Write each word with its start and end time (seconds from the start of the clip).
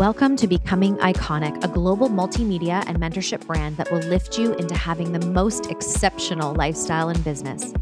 Welcome 0.00 0.34
to 0.36 0.46
Becoming 0.46 0.96
Iconic, 0.96 1.62
a 1.62 1.68
global 1.68 2.08
multimedia 2.08 2.82
and 2.86 2.96
mentorship 2.96 3.46
brand 3.46 3.76
that 3.76 3.92
will 3.92 3.98
lift 3.98 4.38
you 4.38 4.54
into 4.54 4.74
having 4.74 5.12
the 5.12 5.26
most 5.26 5.66
exceptional 5.66 6.54
lifestyle 6.54 7.10
and 7.10 7.22
business. 7.22 7.74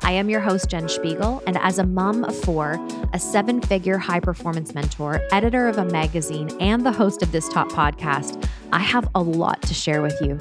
I 0.00 0.12
am 0.12 0.30
your 0.30 0.40
host, 0.40 0.70
Jen 0.70 0.88
Spiegel, 0.88 1.42
and 1.46 1.58
as 1.58 1.78
a 1.78 1.84
mom 1.84 2.24
of 2.24 2.34
four, 2.34 2.80
a 3.12 3.18
seven 3.18 3.60
figure 3.60 3.98
high 3.98 4.18
performance 4.20 4.72
mentor, 4.72 5.20
editor 5.30 5.68
of 5.68 5.76
a 5.76 5.84
magazine, 5.84 6.48
and 6.58 6.86
the 6.86 6.90
host 6.90 7.22
of 7.22 7.32
this 7.32 7.46
top 7.50 7.68
podcast, 7.68 8.48
I 8.72 8.78
have 8.78 9.06
a 9.14 9.20
lot 9.20 9.60
to 9.60 9.74
share 9.74 10.00
with 10.00 10.18
you. 10.22 10.36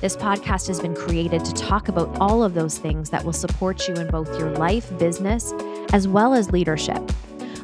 This 0.00 0.16
podcast 0.16 0.66
has 0.66 0.80
been 0.80 0.96
created 0.96 1.44
to 1.44 1.52
talk 1.52 1.86
about 1.86 2.18
all 2.18 2.42
of 2.42 2.54
those 2.54 2.78
things 2.78 3.10
that 3.10 3.24
will 3.24 3.32
support 3.32 3.86
you 3.86 3.94
in 3.94 4.08
both 4.08 4.40
your 4.40 4.50
life, 4.50 4.98
business, 4.98 5.52
as 5.92 6.08
well 6.08 6.34
as 6.34 6.50
leadership. 6.50 7.00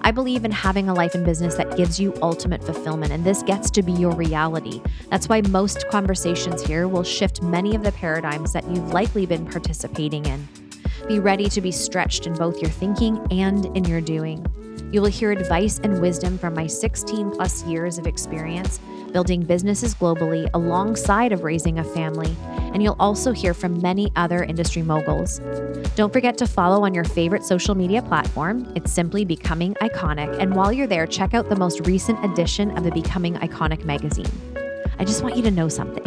I 0.03 0.11
believe 0.13 0.45
in 0.45 0.51
having 0.51 0.89
a 0.89 0.95
life 0.95 1.15
and 1.15 1.25
business 1.25 1.55
that 1.57 1.77
gives 1.77 2.01
you 2.01 2.15
ultimate 2.23 2.65
fulfillment, 2.65 3.13
and 3.13 3.25
this 3.25 3.43
gets 3.43 3.71
to 3.73 3.83
be 3.83 3.93
your 3.93 4.13
reality. 4.13 4.83
That's 5.11 5.29
why 5.29 5.43
most 5.43 5.87
conversations 5.89 6.63
here 6.63 6.89
will 6.89 7.05
shift 7.05 7.43
many 7.43 7.75
of 7.75 7.83
the 7.83 7.93
paradigms 7.93 8.53
that 8.53 8.69
you've 8.69 8.93
likely 8.93 9.27
been 9.27 9.47
participating 9.47 10.25
in. 10.25 10.49
Be 11.07 11.19
ready 11.19 11.49
to 11.51 11.61
be 11.61 11.71
stretched 11.71 12.27
in 12.27 12.35
both 12.35 12.61
your 12.63 12.71
thinking 12.71 13.27
and 13.31 13.67
in 13.77 13.85
your 13.85 14.01
doing. 14.01 14.45
You 14.93 15.01
will 15.01 15.09
hear 15.09 15.31
advice 15.31 15.79
and 15.85 16.01
wisdom 16.01 16.37
from 16.37 16.55
my 16.55 16.67
16 16.67 17.31
plus 17.31 17.65
years 17.65 17.99
of 17.99 18.07
experience 18.07 18.81
building 19.13 19.43
businesses 19.43 19.95
globally 19.95 20.49
alongside 20.55 21.33
of 21.33 21.43
raising 21.43 21.79
a 21.79 21.85
family, 21.85 22.35
and 22.73 22.83
you'll 22.83 22.97
also 22.99 23.33
hear 23.33 23.53
from 23.53 23.81
many 23.83 24.11
other 24.17 24.45
industry 24.45 24.83
moguls. 24.83 25.41
Don't 25.97 26.13
forget 26.13 26.39
to 26.39 26.47
follow 26.47 26.85
on 26.85 26.95
your 26.95 27.05
favorite 27.05 27.45
social 27.45 27.75
media 27.75 28.03
platform. 28.03 28.71
It's 28.77 28.93
simply 28.93 29.25
Becoming 29.25 29.75
Iconic, 29.75 30.39
and 30.39 30.55
while 30.55 30.73
you're 30.73 30.87
there, 30.87 31.07
check 31.07 31.35
out 31.35 31.49
the 31.49 31.57
most 31.57 31.87
recent 31.87 32.25
edition 32.25 32.77
of 32.77 32.85
the 32.85 32.91
Becoming 32.91 33.35
Iconic 33.35 33.85
magazine. 33.85 34.31
I 34.99 35.05
just 35.05 35.23
want 35.23 35.37
you 35.37 35.43
to 35.43 35.51
know 35.51 35.69
something. 35.69 36.07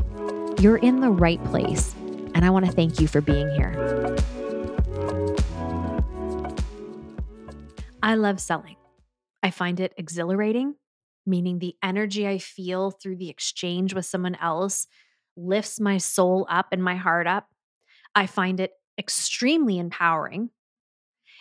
You're 0.59 0.77
in 0.77 1.01
the 1.01 1.09
right 1.09 1.43
place, 1.45 1.93
and 2.35 2.45
I 2.45 2.49
want 2.49 2.65
to 2.65 2.71
thank 2.71 2.99
you 2.99 3.07
for 3.07 3.21
being 3.21 3.49
here. 3.51 4.15
I 8.03 8.13
love 8.15 8.39
selling. 8.39 8.75
I 9.41 9.49
find 9.49 9.79
it 9.79 9.93
exhilarating 9.97 10.75
meaning 11.25 11.59
the 11.59 11.75
energy 11.83 12.27
I 12.27 12.37
feel 12.37 12.91
through 12.91 13.17
the 13.17 13.29
exchange 13.29 13.93
with 13.93 14.05
someone 14.05 14.35
else 14.35 14.87
lifts 15.35 15.79
my 15.79 15.97
soul 15.97 16.45
up 16.49 16.67
and 16.71 16.83
my 16.83 16.95
heart 16.95 17.27
up. 17.27 17.47
I 18.15 18.27
find 18.27 18.59
it 18.59 18.71
extremely 18.97 19.79
empowering. 19.79 20.49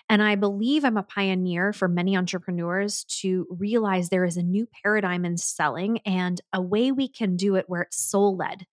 And 0.09 0.23
I 0.23 0.35
believe 0.35 0.85
I'm 0.85 0.97
a 0.97 1.03
pioneer 1.03 1.73
for 1.73 1.89
many 1.89 2.17
entrepreneurs 2.17 3.05
to 3.21 3.47
realize 3.51 4.09
there 4.09 4.25
is 4.25 4.37
a 4.37 4.43
new 4.43 4.67
paradigm 4.83 5.25
in 5.25 5.37
selling 5.37 5.99
and 6.05 6.41
a 6.53 6.61
way 6.61 6.93
we 6.93 7.09
can 7.09 7.37
do 7.37 7.57
it 7.57 7.67
where 7.69 7.83
it's 7.83 7.97
soul 7.97 8.37
led, 8.37 8.67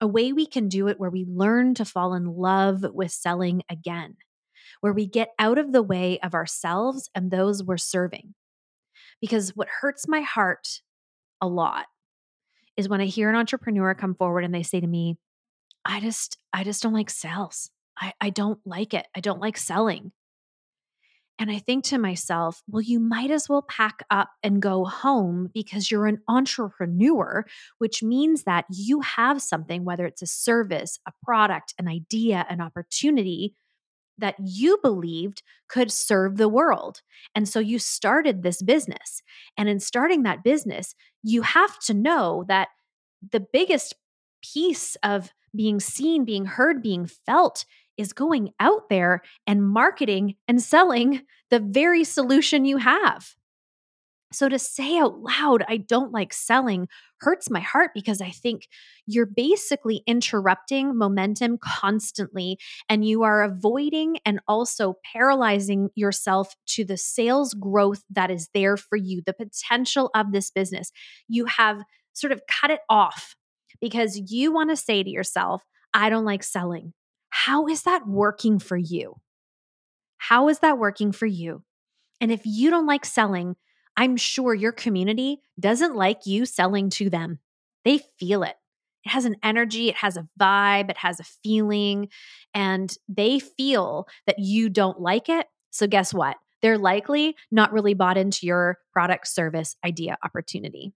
a 0.00 0.06
way 0.06 0.32
we 0.32 0.46
can 0.46 0.68
do 0.68 0.88
it 0.88 0.98
where 0.98 1.10
we 1.10 1.26
learn 1.28 1.74
to 1.74 1.84
fall 1.84 2.14
in 2.14 2.24
love 2.24 2.84
with 2.94 3.10
selling 3.10 3.62
again, 3.68 4.16
where 4.84 4.92
we 4.92 5.06
get 5.06 5.30
out 5.38 5.56
of 5.56 5.72
the 5.72 5.82
way 5.82 6.18
of 6.18 6.34
ourselves 6.34 7.08
and 7.14 7.30
those 7.30 7.64
we're 7.64 7.78
serving. 7.78 8.34
Because 9.18 9.56
what 9.56 9.66
hurts 9.80 10.06
my 10.06 10.20
heart 10.20 10.82
a 11.40 11.48
lot 11.48 11.86
is 12.76 12.86
when 12.86 13.00
I 13.00 13.06
hear 13.06 13.30
an 13.30 13.34
entrepreneur 13.34 13.94
come 13.94 14.14
forward 14.14 14.44
and 14.44 14.54
they 14.54 14.62
say 14.62 14.80
to 14.80 14.86
me, 14.86 15.16
I 15.86 16.00
just, 16.00 16.36
I 16.52 16.64
just 16.64 16.82
don't 16.82 16.92
like 16.92 17.08
sales. 17.08 17.70
I, 17.98 18.12
I 18.20 18.28
don't 18.28 18.58
like 18.66 18.92
it. 18.92 19.06
I 19.16 19.20
don't 19.20 19.40
like 19.40 19.56
selling. 19.56 20.12
And 21.38 21.50
I 21.50 21.60
think 21.60 21.84
to 21.84 21.96
myself, 21.96 22.62
well, 22.68 22.82
you 22.82 23.00
might 23.00 23.30
as 23.30 23.48
well 23.48 23.62
pack 23.62 24.04
up 24.10 24.32
and 24.42 24.60
go 24.60 24.84
home 24.84 25.48
because 25.54 25.90
you're 25.90 26.06
an 26.06 26.20
entrepreneur, 26.28 27.46
which 27.78 28.02
means 28.02 28.42
that 28.42 28.66
you 28.68 29.00
have 29.00 29.40
something, 29.40 29.86
whether 29.86 30.04
it's 30.04 30.20
a 30.20 30.26
service, 30.26 30.98
a 31.08 31.12
product, 31.24 31.72
an 31.78 31.88
idea, 31.88 32.44
an 32.50 32.60
opportunity 32.60 33.54
that 34.18 34.36
you 34.38 34.78
believed 34.82 35.42
could 35.68 35.90
serve 35.90 36.36
the 36.36 36.48
world. 36.48 37.02
And 37.34 37.48
so 37.48 37.58
you 37.58 37.78
started 37.78 38.42
this 38.42 38.62
business. 38.62 39.22
And 39.56 39.68
in 39.68 39.80
starting 39.80 40.22
that 40.22 40.44
business, 40.44 40.94
you 41.22 41.42
have 41.42 41.78
to 41.80 41.94
know 41.94 42.44
that 42.48 42.68
the 43.32 43.40
biggest 43.40 43.94
piece 44.42 44.96
of 45.02 45.32
being 45.54 45.80
seen, 45.80 46.24
being 46.24 46.46
heard, 46.46 46.82
being 46.82 47.06
felt 47.06 47.64
is 47.96 48.12
going 48.12 48.50
out 48.58 48.88
there 48.88 49.22
and 49.46 49.66
marketing 49.66 50.34
and 50.48 50.60
selling 50.60 51.22
the 51.50 51.60
very 51.60 52.04
solution 52.04 52.64
you 52.64 52.76
have. 52.78 53.34
So 54.34 54.48
to 54.48 54.58
say 54.58 54.98
out 54.98 55.20
loud, 55.20 55.62
I 55.68 55.76
don't 55.76 56.12
like 56.12 56.32
selling 56.32 56.88
hurts 57.20 57.48
my 57.48 57.60
heart 57.60 57.92
because 57.94 58.20
I 58.20 58.30
think 58.30 58.66
you're 59.06 59.26
basically 59.26 60.02
interrupting 60.06 60.98
momentum 60.98 61.56
constantly 61.62 62.58
and 62.88 63.04
you 63.04 63.22
are 63.22 63.44
avoiding 63.44 64.18
and 64.26 64.40
also 64.48 64.96
paralyzing 65.12 65.88
yourself 65.94 66.54
to 66.70 66.84
the 66.84 66.96
sales 66.96 67.54
growth 67.54 68.02
that 68.10 68.30
is 68.30 68.48
there 68.52 68.76
for 68.76 68.96
you, 68.96 69.22
the 69.24 69.32
potential 69.32 70.10
of 70.14 70.32
this 70.32 70.50
business. 70.50 70.90
You 71.28 71.46
have 71.46 71.82
sort 72.12 72.32
of 72.32 72.42
cut 72.48 72.70
it 72.70 72.80
off 72.90 73.36
because 73.80 74.20
you 74.32 74.52
want 74.52 74.70
to 74.70 74.76
say 74.76 75.02
to 75.02 75.10
yourself, 75.10 75.62
I 75.94 76.10
don't 76.10 76.24
like 76.24 76.42
selling. 76.42 76.92
How 77.30 77.68
is 77.68 77.82
that 77.82 78.06
working 78.06 78.58
for 78.58 78.76
you? 78.76 79.14
How 80.18 80.48
is 80.48 80.58
that 80.58 80.78
working 80.78 81.12
for 81.12 81.26
you? 81.26 81.62
And 82.20 82.32
if 82.32 82.42
you 82.44 82.70
don't 82.70 82.86
like 82.86 83.04
selling, 83.04 83.56
I'm 83.96 84.16
sure 84.16 84.54
your 84.54 84.72
community 84.72 85.40
doesn't 85.58 85.94
like 85.94 86.26
you 86.26 86.46
selling 86.46 86.90
to 86.90 87.10
them. 87.10 87.38
They 87.84 88.00
feel 88.18 88.42
it. 88.42 88.56
It 89.04 89.10
has 89.10 89.24
an 89.26 89.36
energy, 89.42 89.88
it 89.88 89.96
has 89.96 90.16
a 90.16 90.26
vibe, 90.40 90.90
it 90.90 90.96
has 90.96 91.20
a 91.20 91.24
feeling, 91.24 92.08
and 92.54 92.94
they 93.08 93.38
feel 93.38 94.08
that 94.26 94.38
you 94.38 94.70
don't 94.70 95.00
like 95.00 95.28
it. 95.28 95.46
So, 95.70 95.86
guess 95.86 96.14
what? 96.14 96.36
They're 96.62 96.78
likely 96.78 97.36
not 97.50 97.72
really 97.72 97.92
bought 97.92 98.16
into 98.16 98.46
your 98.46 98.78
product, 98.92 99.28
service, 99.28 99.76
idea, 99.84 100.16
opportunity. 100.24 100.94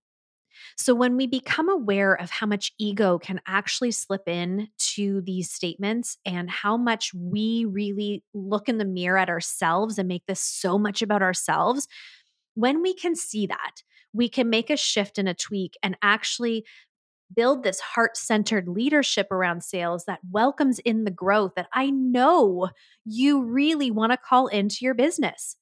So, 0.76 0.94
when 0.94 1.16
we 1.16 1.26
become 1.26 1.68
aware 1.68 2.14
of 2.14 2.30
how 2.30 2.46
much 2.46 2.72
ego 2.78 3.18
can 3.18 3.40
actually 3.46 3.90
slip 3.90 4.26
in 4.26 4.68
to 4.94 5.20
these 5.20 5.50
statements 5.50 6.16
and 6.24 6.48
how 6.48 6.76
much 6.76 7.12
we 7.14 7.66
really 7.68 8.24
look 8.32 8.68
in 8.68 8.78
the 8.78 8.84
mirror 8.84 9.18
at 9.18 9.28
ourselves 9.28 9.98
and 9.98 10.08
make 10.08 10.24
this 10.26 10.40
so 10.40 10.78
much 10.78 11.02
about 11.02 11.22
ourselves, 11.22 11.86
when 12.58 12.82
we 12.82 12.92
can 12.92 13.14
see 13.14 13.46
that, 13.46 13.82
we 14.12 14.28
can 14.28 14.50
make 14.50 14.68
a 14.68 14.76
shift 14.76 15.16
and 15.16 15.28
a 15.28 15.34
tweak 15.34 15.74
and 15.80 15.96
actually 16.02 16.64
build 17.34 17.62
this 17.62 17.78
heart 17.78 18.16
centered 18.16 18.66
leadership 18.66 19.30
around 19.30 19.62
sales 19.62 20.06
that 20.06 20.18
welcomes 20.28 20.80
in 20.80 21.04
the 21.04 21.10
growth 21.10 21.52
that 21.54 21.68
I 21.72 21.90
know 21.90 22.70
you 23.04 23.44
really 23.44 23.92
want 23.92 24.10
to 24.10 24.18
call 24.18 24.48
into 24.48 24.78
your 24.80 24.94
business. 24.94 25.54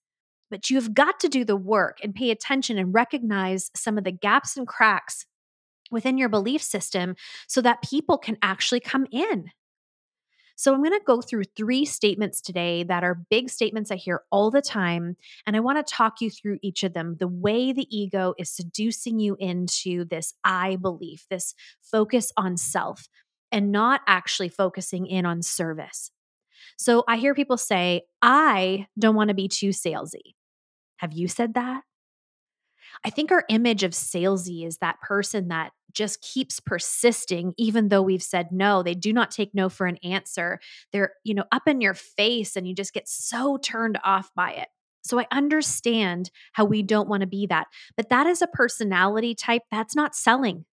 But 0.51 0.71
you've 0.71 0.95
got 0.95 1.21
to 1.21 1.29
do 1.29 1.45
the 1.45 1.57
work 1.57 1.99
and 2.03 2.15
pay 2.15 2.31
attention 2.31 2.79
and 2.79 2.95
recognize 2.95 3.71
some 3.77 3.99
of 3.99 4.05
the 4.05 4.13
gaps 4.13 4.57
and 4.57 4.67
cracks 4.67 5.27
within 5.91 6.17
your 6.17 6.31
belief 6.31 6.63
system 6.63 7.15
so 7.47 7.61
that 7.61 7.83
people 7.83 8.17
can 8.17 8.39
actually 8.43 8.81
come 8.81 9.07
in. 9.11 9.51
So 10.57 10.73
I'm 10.73 10.83
going 10.83 10.99
to 10.99 11.05
go 11.07 11.21
through 11.21 11.45
three 11.45 11.85
statements 11.85 12.41
today 12.41 12.83
that 12.85 13.05
are 13.05 13.27
big 13.31 13.51
statements 13.51 13.91
I 13.91 13.97
hear 13.97 14.23
all 14.31 14.51
the 14.51 14.63
time. 14.63 15.17
And 15.47 15.55
I 15.55 15.61
want 15.61 15.79
to 15.79 15.95
talk 15.95 16.21
you 16.21 16.31
through 16.31 16.59
each 16.63 16.83
of 16.83 16.95
them 16.95 17.17
the 17.19 17.29
way 17.29 17.73
the 17.73 17.87
ego 17.97 18.35
is 18.39 18.51
seducing 18.51 19.21
you 19.21 19.37
into 19.39 20.07
this 20.07 20.33
I 20.45 20.77
belief, 20.77 21.27
this 21.31 21.55
focus 21.83 22.33
on 22.39 22.57
self, 22.57 23.09
and 23.53 23.71
not 23.71 24.01
actually 24.07 24.49
focusing 24.49 25.07
in 25.07 25.27
on 25.27 25.43
service. 25.43 26.11
So 26.79 27.05
I 27.07 27.19
hear 27.19 27.35
people 27.35 27.59
say, 27.59 28.03
I 28.23 28.87
don't 28.99 29.15
want 29.15 29.29
to 29.29 29.35
be 29.35 29.49
too 29.49 29.71
salesy. 29.71 30.35
Have 30.97 31.13
you 31.13 31.29
said 31.29 31.55
that? 31.55 31.83
I 33.05 33.11
think 33.11 33.31
our 33.31 33.45
image 33.49 33.83
of 33.83 33.93
salesy 33.93 34.67
is 34.67 34.79
that 34.79 35.01
person 35.01 35.49
that 35.49 35.73
just 35.97 36.21
keeps 36.21 36.61
persisting 36.61 37.55
even 37.57 37.89
though 37.89 38.03
we've 38.03 38.23
said 38.23 38.53
no 38.53 38.83
they 38.83 38.95
do 38.95 39.13
not 39.13 39.31
take 39.31 39.55
no 39.55 39.69
for 39.69 39.87
an 39.87 39.97
answer. 40.05 40.61
They're 40.93 41.15
you 41.25 41.35
know 41.35 41.45
up 41.51 41.67
in 41.67 41.81
your 41.81 41.95
face 41.95 42.55
and 42.55 42.69
you 42.69 42.75
just 42.75 42.93
get 42.93 43.09
so 43.09 43.57
turned 43.57 43.99
off 44.05 44.31
by 44.37 44.53
it. 44.53 44.69
So 45.03 45.19
i 45.19 45.27
understand 45.33 46.31
how 46.53 46.65
we 46.65 46.83
don't 46.83 47.09
want 47.09 47.23
to 47.23 47.27
be 47.27 47.47
that 47.47 47.67
but 47.97 48.11
that 48.11 48.27
is 48.27 48.43
a 48.43 48.47
personality 48.47 49.35
type 49.35 49.63
that's 49.71 49.97
not 49.97 50.15
selling. 50.15 50.67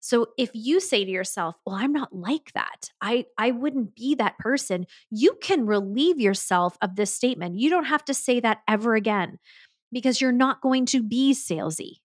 So 0.00 0.26
if 0.36 0.50
you 0.52 0.80
say 0.80 1.04
to 1.04 1.10
yourself 1.10 1.54
well 1.64 1.76
i'm 1.76 1.92
not 1.92 2.14
like 2.14 2.52
that. 2.54 2.90
I 3.00 3.26
i 3.38 3.52
wouldn't 3.52 3.94
be 3.94 4.16
that 4.16 4.38
person 4.38 4.86
you 5.10 5.38
can 5.40 5.66
relieve 5.66 6.18
yourself 6.20 6.76
of 6.82 6.96
this 6.96 7.14
statement. 7.14 7.58
You 7.58 7.70
don't 7.70 7.84
have 7.84 8.04
to 8.06 8.14
say 8.14 8.40
that 8.40 8.58
ever 8.68 8.96
again 8.96 9.38
because 9.92 10.20
you're 10.20 10.32
not 10.32 10.60
going 10.60 10.86
to 10.86 11.02
be 11.02 11.32
salesy 11.32 11.98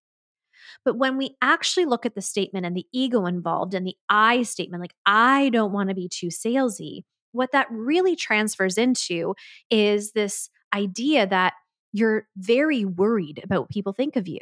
but 0.86 0.98
when 0.98 1.18
we 1.18 1.36
actually 1.42 1.86
look 1.86 2.06
at 2.06 2.16
the 2.16 2.22
statement 2.22 2.66
and 2.66 2.76
the 2.76 2.88
ego 2.94 3.26
involved 3.26 3.74
and 3.74 3.86
the 3.86 3.96
I 4.10 4.44
statement, 4.44 4.82
like, 4.82 4.96
I 5.06 5.50
don't 5.50 5.74
want 5.74 5.90
to 5.90 5.96
be 5.96 6.10
too 6.10 6.28
salesy, 6.28 7.04
what 7.32 7.52
that 7.52 7.68
really 7.70 8.16
transfers 8.16 8.78
into 8.78 9.36
is 9.70 10.14
this 10.14 10.50
idea 10.74 11.28
that 11.28 11.54
you're 11.92 12.28
very 12.38 12.86
worried 12.86 13.42
about 13.44 13.62
what 13.62 13.70
people 13.70 13.94
think 13.94 14.16
of 14.16 14.28
you. 14.28 14.40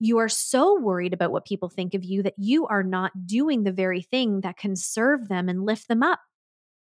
You 0.00 0.18
are 0.18 0.28
so 0.28 0.78
worried 0.78 1.12
about 1.12 1.32
what 1.32 1.44
people 1.44 1.68
think 1.68 1.94
of 1.94 2.04
you 2.04 2.22
that 2.22 2.34
you 2.36 2.66
are 2.66 2.84
not 2.84 3.26
doing 3.26 3.64
the 3.64 3.72
very 3.72 4.02
thing 4.02 4.42
that 4.42 4.56
can 4.56 4.76
serve 4.76 5.28
them 5.28 5.48
and 5.48 5.64
lift 5.64 5.88
them 5.88 6.02
up. 6.02 6.20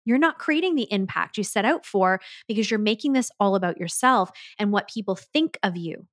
You're 0.05 0.17
not 0.17 0.39
creating 0.39 0.75
the 0.75 0.91
impact 0.91 1.37
you 1.37 1.43
set 1.43 1.65
out 1.65 1.85
for 1.85 2.21
because 2.47 2.69
you're 2.69 2.79
making 2.79 3.13
this 3.13 3.31
all 3.39 3.55
about 3.55 3.79
yourself 3.79 4.31
and 4.59 4.71
what 4.71 4.89
people 4.89 5.15
think 5.15 5.57
of 5.63 5.77
you. 5.77 6.07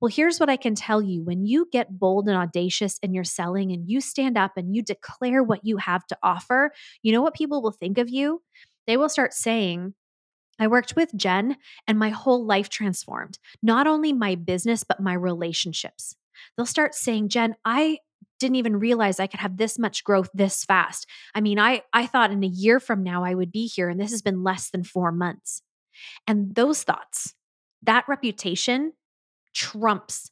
Well, 0.00 0.10
here's 0.10 0.38
what 0.38 0.50
I 0.50 0.56
can 0.56 0.74
tell 0.74 1.02
you 1.02 1.22
when 1.22 1.44
you 1.44 1.68
get 1.70 1.98
bold 1.98 2.28
and 2.28 2.36
audacious 2.36 2.98
in 3.02 3.14
your 3.14 3.24
selling 3.24 3.72
and 3.72 3.88
you 3.88 4.00
stand 4.00 4.36
up 4.36 4.56
and 4.56 4.74
you 4.74 4.82
declare 4.82 5.42
what 5.42 5.64
you 5.64 5.76
have 5.78 6.06
to 6.08 6.18
offer, 6.22 6.72
you 7.02 7.12
know 7.12 7.22
what 7.22 7.34
people 7.34 7.62
will 7.62 7.72
think 7.72 7.98
of 7.98 8.08
you? 8.08 8.42
They 8.86 8.96
will 8.96 9.08
start 9.08 9.32
saying, 9.32 9.94
I 10.58 10.66
worked 10.66 10.96
with 10.96 11.14
Jen 11.16 11.56
and 11.86 11.98
my 11.98 12.10
whole 12.10 12.44
life 12.44 12.68
transformed, 12.68 13.38
not 13.62 13.86
only 13.86 14.12
my 14.12 14.34
business, 14.34 14.84
but 14.84 15.00
my 15.00 15.14
relationships. 15.14 16.14
They'll 16.56 16.66
start 16.66 16.94
saying, 16.94 17.28
Jen, 17.30 17.56
I 17.64 17.98
didn't 18.38 18.56
even 18.56 18.78
realize 18.78 19.20
I 19.20 19.28
could 19.28 19.40
have 19.40 19.56
this 19.56 19.78
much 19.78 20.04
growth 20.04 20.28
this 20.34 20.64
fast. 20.64 21.06
I 21.34 21.40
mean, 21.40 21.58
I 21.58 21.82
I 21.92 22.06
thought 22.06 22.32
in 22.32 22.42
a 22.42 22.48
year 22.48 22.80
from 22.80 23.02
now 23.02 23.24
I 23.24 23.34
would 23.34 23.52
be 23.52 23.66
here 23.66 23.88
and 23.88 24.00
this 24.00 24.10
has 24.10 24.22
been 24.22 24.42
less 24.42 24.70
than 24.70 24.84
4 24.84 25.12
months. 25.12 25.62
And 26.26 26.54
those 26.54 26.82
thoughts, 26.82 27.34
that 27.82 28.04
reputation 28.08 28.92
trumps 29.52 30.30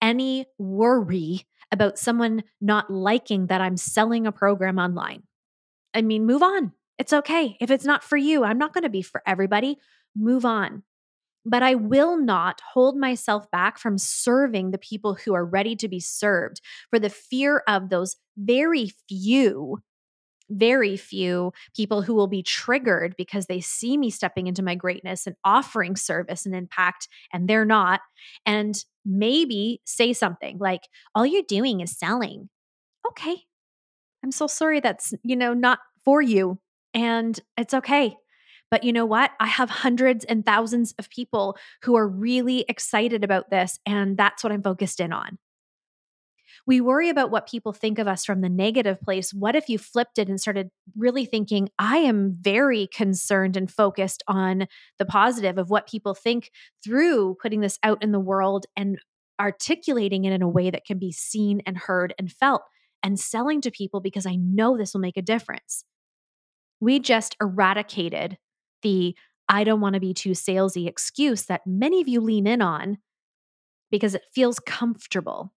any 0.00 0.46
worry 0.58 1.46
about 1.72 1.98
someone 1.98 2.44
not 2.60 2.90
liking 2.90 3.46
that 3.46 3.60
I'm 3.60 3.76
selling 3.76 4.26
a 4.26 4.32
program 4.32 4.78
online. 4.78 5.22
I 5.94 6.02
mean, 6.02 6.26
move 6.26 6.42
on. 6.42 6.72
It's 6.98 7.12
okay. 7.12 7.56
If 7.60 7.70
it's 7.70 7.84
not 7.84 8.04
for 8.04 8.16
you, 8.16 8.44
I'm 8.44 8.58
not 8.58 8.72
going 8.72 8.84
to 8.84 8.90
be 8.90 9.02
for 9.02 9.22
everybody. 9.26 9.78
Move 10.16 10.44
on. 10.44 10.82
But 11.46 11.62
I 11.62 11.74
will 11.74 12.16
not 12.16 12.60
hold 12.72 12.96
myself 12.96 13.50
back 13.50 13.78
from 13.78 13.98
serving 13.98 14.70
the 14.70 14.78
people 14.78 15.14
who 15.14 15.34
are 15.34 15.44
ready 15.44 15.76
to 15.76 15.88
be 15.88 16.00
served 16.00 16.60
for 16.90 16.98
the 16.98 17.10
fear 17.10 17.62
of 17.66 17.88
those 17.88 18.16
very 18.36 18.92
few 19.08 19.82
very 20.50 20.96
few 20.96 21.52
people 21.74 22.02
who 22.02 22.14
will 22.14 22.26
be 22.26 22.42
triggered 22.42 23.14
because 23.16 23.46
they 23.46 23.60
see 23.60 23.96
me 23.96 24.10
stepping 24.10 24.46
into 24.46 24.62
my 24.62 24.74
greatness 24.74 25.26
and 25.26 25.36
offering 25.44 25.96
service 25.96 26.46
and 26.46 26.54
impact 26.54 27.08
and 27.32 27.48
they're 27.48 27.64
not 27.64 28.00
and 28.46 28.84
maybe 29.04 29.80
say 29.84 30.12
something 30.12 30.58
like 30.58 30.82
all 31.14 31.26
you're 31.26 31.42
doing 31.42 31.80
is 31.80 31.96
selling. 31.96 32.48
Okay. 33.08 33.36
I'm 34.22 34.32
so 34.32 34.46
sorry 34.46 34.80
that's 34.80 35.14
you 35.22 35.36
know 35.36 35.54
not 35.54 35.80
for 36.04 36.22
you 36.22 36.58
and 36.94 37.38
it's 37.56 37.74
okay 37.74 38.16
but 38.74 38.82
you 38.82 38.92
know 38.92 39.06
what? 39.06 39.30
I 39.38 39.46
have 39.46 39.70
hundreds 39.70 40.24
and 40.24 40.44
thousands 40.44 40.94
of 40.98 41.08
people 41.08 41.56
who 41.82 41.94
are 41.94 42.08
really 42.08 42.64
excited 42.68 43.22
about 43.22 43.48
this 43.48 43.78
and 43.86 44.16
that's 44.16 44.42
what 44.42 44.52
i'm 44.52 44.62
focused 44.62 44.98
in 44.98 45.12
on 45.12 45.38
we 46.66 46.80
worry 46.80 47.10
about 47.10 47.30
what 47.30 47.48
people 47.48 47.72
think 47.72 47.98
of 47.98 48.08
us 48.08 48.24
from 48.24 48.40
the 48.40 48.48
negative 48.48 49.00
place. 49.00 49.34
What 49.34 49.54
if 49.54 49.68
you 49.68 49.78
flipped 49.78 50.18
it 50.18 50.28
and 50.28 50.40
started 50.40 50.70
really 50.96 51.26
thinking, 51.26 51.68
I 51.78 51.98
am 51.98 52.36
very 52.40 52.86
concerned 52.86 53.56
and 53.56 53.70
focused 53.70 54.22
on 54.26 54.66
the 54.98 55.04
positive 55.04 55.58
of 55.58 55.68
what 55.68 55.88
people 55.88 56.14
think 56.14 56.50
through 56.82 57.36
putting 57.42 57.60
this 57.60 57.78
out 57.82 58.02
in 58.02 58.12
the 58.12 58.20
world 58.20 58.64
and 58.76 58.98
articulating 59.40 60.24
it 60.24 60.32
in 60.32 60.42
a 60.42 60.48
way 60.48 60.70
that 60.70 60.86
can 60.86 60.98
be 60.98 61.12
seen 61.12 61.60
and 61.66 61.76
heard 61.76 62.14
and 62.18 62.32
felt 62.32 62.62
and 63.02 63.20
selling 63.20 63.60
to 63.60 63.70
people 63.70 64.00
because 64.00 64.24
I 64.24 64.36
know 64.36 64.76
this 64.76 64.94
will 64.94 65.00
make 65.00 65.16
a 65.18 65.22
difference. 65.22 65.84
We 66.80 66.98
just 66.98 67.36
eradicated 67.40 68.38
the 68.82 69.14
I 69.46 69.64
don't 69.64 69.80
want 69.80 69.94
to 69.94 70.00
be 70.00 70.14
too 70.14 70.30
salesy 70.30 70.88
excuse 70.88 71.42
that 71.44 71.66
many 71.66 72.00
of 72.00 72.08
you 72.08 72.20
lean 72.20 72.46
in 72.46 72.62
on 72.62 72.98
because 73.90 74.14
it 74.14 74.22
feels 74.34 74.58
comfortable 74.58 75.53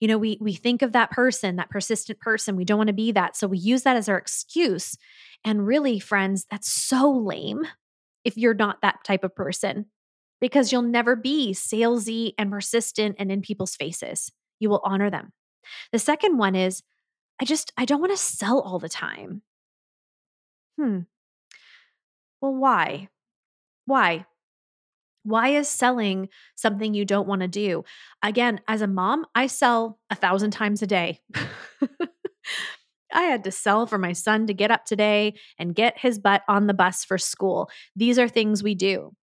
you 0.00 0.08
know 0.08 0.18
we 0.18 0.38
we 0.40 0.52
think 0.52 0.82
of 0.82 0.92
that 0.92 1.10
person 1.10 1.56
that 1.56 1.70
persistent 1.70 2.18
person 2.20 2.56
we 2.56 2.64
don't 2.64 2.78
want 2.78 2.88
to 2.88 2.94
be 2.94 3.12
that 3.12 3.36
so 3.36 3.46
we 3.46 3.58
use 3.58 3.82
that 3.82 3.96
as 3.96 4.08
our 4.08 4.18
excuse. 4.18 4.96
And 5.44 5.66
really 5.66 6.00
friends 6.00 6.46
that's 6.50 6.68
so 6.70 7.10
lame 7.12 7.66
if 8.24 8.36
you're 8.36 8.54
not 8.54 8.82
that 8.82 9.04
type 9.04 9.22
of 9.24 9.34
person 9.34 9.86
because 10.40 10.72
you'll 10.72 10.82
never 10.82 11.16
be 11.16 11.52
salesy 11.52 12.32
and 12.38 12.50
persistent 12.50 13.16
and 13.18 13.30
in 13.30 13.40
people's 13.40 13.76
faces. 13.76 14.32
You 14.58 14.68
will 14.68 14.82
honor 14.84 15.10
them. 15.10 15.32
The 15.92 15.98
second 15.98 16.38
one 16.38 16.54
is 16.54 16.82
i 17.40 17.44
just 17.44 17.72
i 17.76 17.84
don't 17.84 18.00
want 18.00 18.12
to 18.12 18.18
sell 18.18 18.60
all 18.60 18.78
the 18.78 18.88
time. 18.88 19.42
Hmm. 20.78 21.00
Well 22.40 22.54
why? 22.54 23.08
Why 23.84 24.26
why 25.28 25.48
is 25.48 25.68
selling 25.68 26.28
something 26.54 26.94
you 26.94 27.04
don't 27.04 27.28
want 27.28 27.42
to 27.42 27.48
do? 27.48 27.84
Again, 28.22 28.60
as 28.66 28.80
a 28.80 28.86
mom, 28.86 29.26
I 29.34 29.46
sell 29.46 29.98
a 30.10 30.14
thousand 30.14 30.52
times 30.52 30.80
a 30.82 30.86
day. 30.86 31.20
I 33.12 33.22
had 33.22 33.44
to 33.44 33.50
sell 33.50 33.86
for 33.86 33.98
my 33.98 34.12
son 34.12 34.46
to 34.46 34.54
get 34.54 34.70
up 34.70 34.84
today 34.84 35.34
and 35.58 35.74
get 35.74 35.98
his 35.98 36.18
butt 36.18 36.42
on 36.48 36.66
the 36.66 36.74
bus 36.74 37.04
for 37.04 37.18
school. 37.18 37.70
These 37.94 38.18
are 38.18 38.28
things 38.28 38.62
we 38.62 38.74
do. 38.74 39.14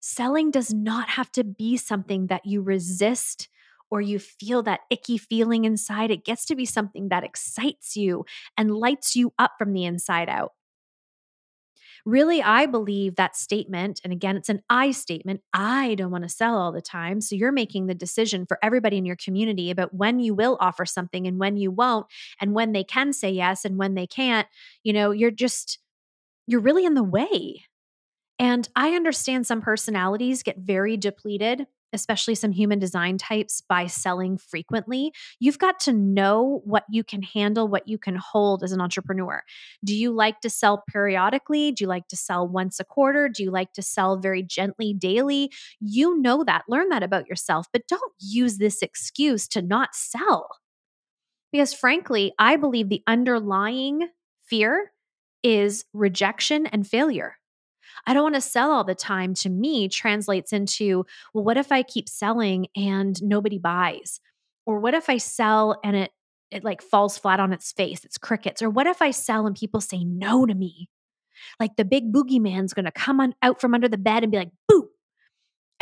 Selling 0.00 0.50
does 0.50 0.72
not 0.72 1.08
have 1.10 1.30
to 1.32 1.44
be 1.44 1.76
something 1.76 2.26
that 2.26 2.44
you 2.44 2.60
resist 2.62 3.48
or 3.90 4.00
you 4.00 4.18
feel 4.18 4.62
that 4.62 4.80
icky 4.90 5.18
feeling 5.18 5.64
inside. 5.64 6.10
It 6.10 6.24
gets 6.24 6.46
to 6.46 6.56
be 6.56 6.64
something 6.64 7.08
that 7.08 7.24
excites 7.24 7.96
you 7.96 8.24
and 8.56 8.74
lights 8.74 9.14
you 9.14 9.32
up 9.38 9.52
from 9.58 9.72
the 9.72 9.84
inside 9.84 10.28
out. 10.28 10.52
Really, 12.04 12.42
I 12.42 12.66
believe 12.66 13.14
that 13.14 13.36
statement, 13.36 14.00
and 14.02 14.12
again, 14.12 14.36
it's 14.36 14.48
an 14.48 14.62
I 14.68 14.90
statement. 14.90 15.40
I 15.54 15.94
don't 15.94 16.10
want 16.10 16.24
to 16.24 16.28
sell 16.28 16.56
all 16.56 16.72
the 16.72 16.82
time. 16.82 17.20
So 17.20 17.36
you're 17.36 17.52
making 17.52 17.86
the 17.86 17.94
decision 17.94 18.44
for 18.44 18.58
everybody 18.60 18.96
in 18.98 19.04
your 19.04 19.14
community 19.14 19.70
about 19.70 19.94
when 19.94 20.18
you 20.18 20.34
will 20.34 20.56
offer 20.60 20.84
something 20.84 21.28
and 21.28 21.38
when 21.38 21.56
you 21.56 21.70
won't, 21.70 22.06
and 22.40 22.54
when 22.54 22.72
they 22.72 22.82
can 22.82 23.12
say 23.12 23.30
yes 23.30 23.64
and 23.64 23.78
when 23.78 23.94
they 23.94 24.08
can't. 24.08 24.48
You 24.82 24.92
know, 24.94 25.12
you're 25.12 25.30
just, 25.30 25.78
you're 26.48 26.60
really 26.60 26.84
in 26.84 26.94
the 26.94 27.04
way. 27.04 27.62
And 28.38 28.68
I 28.74 28.96
understand 28.96 29.46
some 29.46 29.60
personalities 29.60 30.42
get 30.42 30.58
very 30.58 30.96
depleted 30.96 31.66
especially 31.92 32.34
some 32.34 32.52
human 32.52 32.78
design 32.78 33.18
types, 33.18 33.60
by 33.60 33.86
selling 33.86 34.38
frequently. 34.38 35.12
You've 35.38 35.58
got 35.58 35.80
to 35.80 35.92
know 35.92 36.62
what 36.64 36.84
you 36.90 37.04
can 37.04 37.22
handle, 37.22 37.68
what 37.68 37.88
you 37.88 37.98
can 37.98 38.16
hold 38.16 38.62
as 38.62 38.72
an 38.72 38.80
entrepreneur. 38.80 39.42
Do 39.84 39.94
you 39.94 40.12
like 40.12 40.40
to 40.40 40.50
sell 40.50 40.82
periodically? 40.88 41.72
Do 41.72 41.84
you 41.84 41.88
like 41.88 42.08
to 42.08 42.16
sell 42.16 42.46
once 42.46 42.80
a 42.80 42.84
quarter? 42.84 43.28
Do 43.28 43.42
you 43.42 43.50
like 43.50 43.72
to 43.74 43.82
sell 43.82 44.16
very 44.18 44.42
gently 44.42 44.94
daily? 44.94 45.50
You 45.80 46.20
know 46.20 46.44
that. 46.44 46.64
Learn 46.68 46.88
that 46.90 47.02
about 47.02 47.28
yourself, 47.28 47.66
but 47.72 47.86
don't 47.88 48.12
use 48.20 48.58
this 48.58 48.82
excuse 48.82 49.48
to 49.48 49.62
not 49.62 49.94
sell. 49.94 50.48
Because 51.52 51.74
frankly, 51.74 52.32
I 52.38 52.56
believe 52.56 52.88
the 52.88 53.02
underlying 53.06 54.08
fear 54.44 54.92
is 55.42 55.84
rejection 55.92 56.66
and 56.66 56.86
failure. 56.86 57.36
I 58.06 58.14
don't 58.14 58.22
want 58.22 58.34
to 58.34 58.40
sell 58.40 58.70
all 58.70 58.84
the 58.84 58.94
time 58.94 59.34
to 59.34 59.50
me 59.50 59.88
translates 59.88 60.52
into, 60.52 61.06
well, 61.32 61.44
what 61.44 61.56
if 61.56 61.70
I 61.70 61.82
keep 61.82 62.08
selling 62.08 62.66
and 62.76 63.20
nobody 63.22 63.58
buys? 63.58 64.20
Or 64.66 64.78
what 64.80 64.94
if 64.94 65.08
I 65.08 65.18
sell 65.18 65.78
and 65.84 65.96
it 65.96 66.10
it 66.50 66.64
like 66.64 66.82
falls 66.82 67.16
flat 67.16 67.40
on 67.40 67.52
its 67.52 67.72
face, 67.72 68.04
it's 68.04 68.18
crickets? 68.18 68.60
Or 68.60 68.68
what 68.68 68.86
if 68.86 69.00
I 69.00 69.10
sell 69.10 69.46
and 69.46 69.56
people 69.56 69.80
say 69.80 70.04
no 70.04 70.44
to 70.46 70.54
me? 70.54 70.88
Like 71.58 71.76
the 71.76 71.84
big 71.84 72.12
boogeyman's 72.12 72.74
gonna 72.74 72.92
come 72.92 73.20
on 73.20 73.34
out 73.42 73.60
from 73.60 73.74
under 73.74 73.88
the 73.88 73.98
bed 73.98 74.22
and 74.22 74.30
be 74.30 74.38
like, 74.38 74.50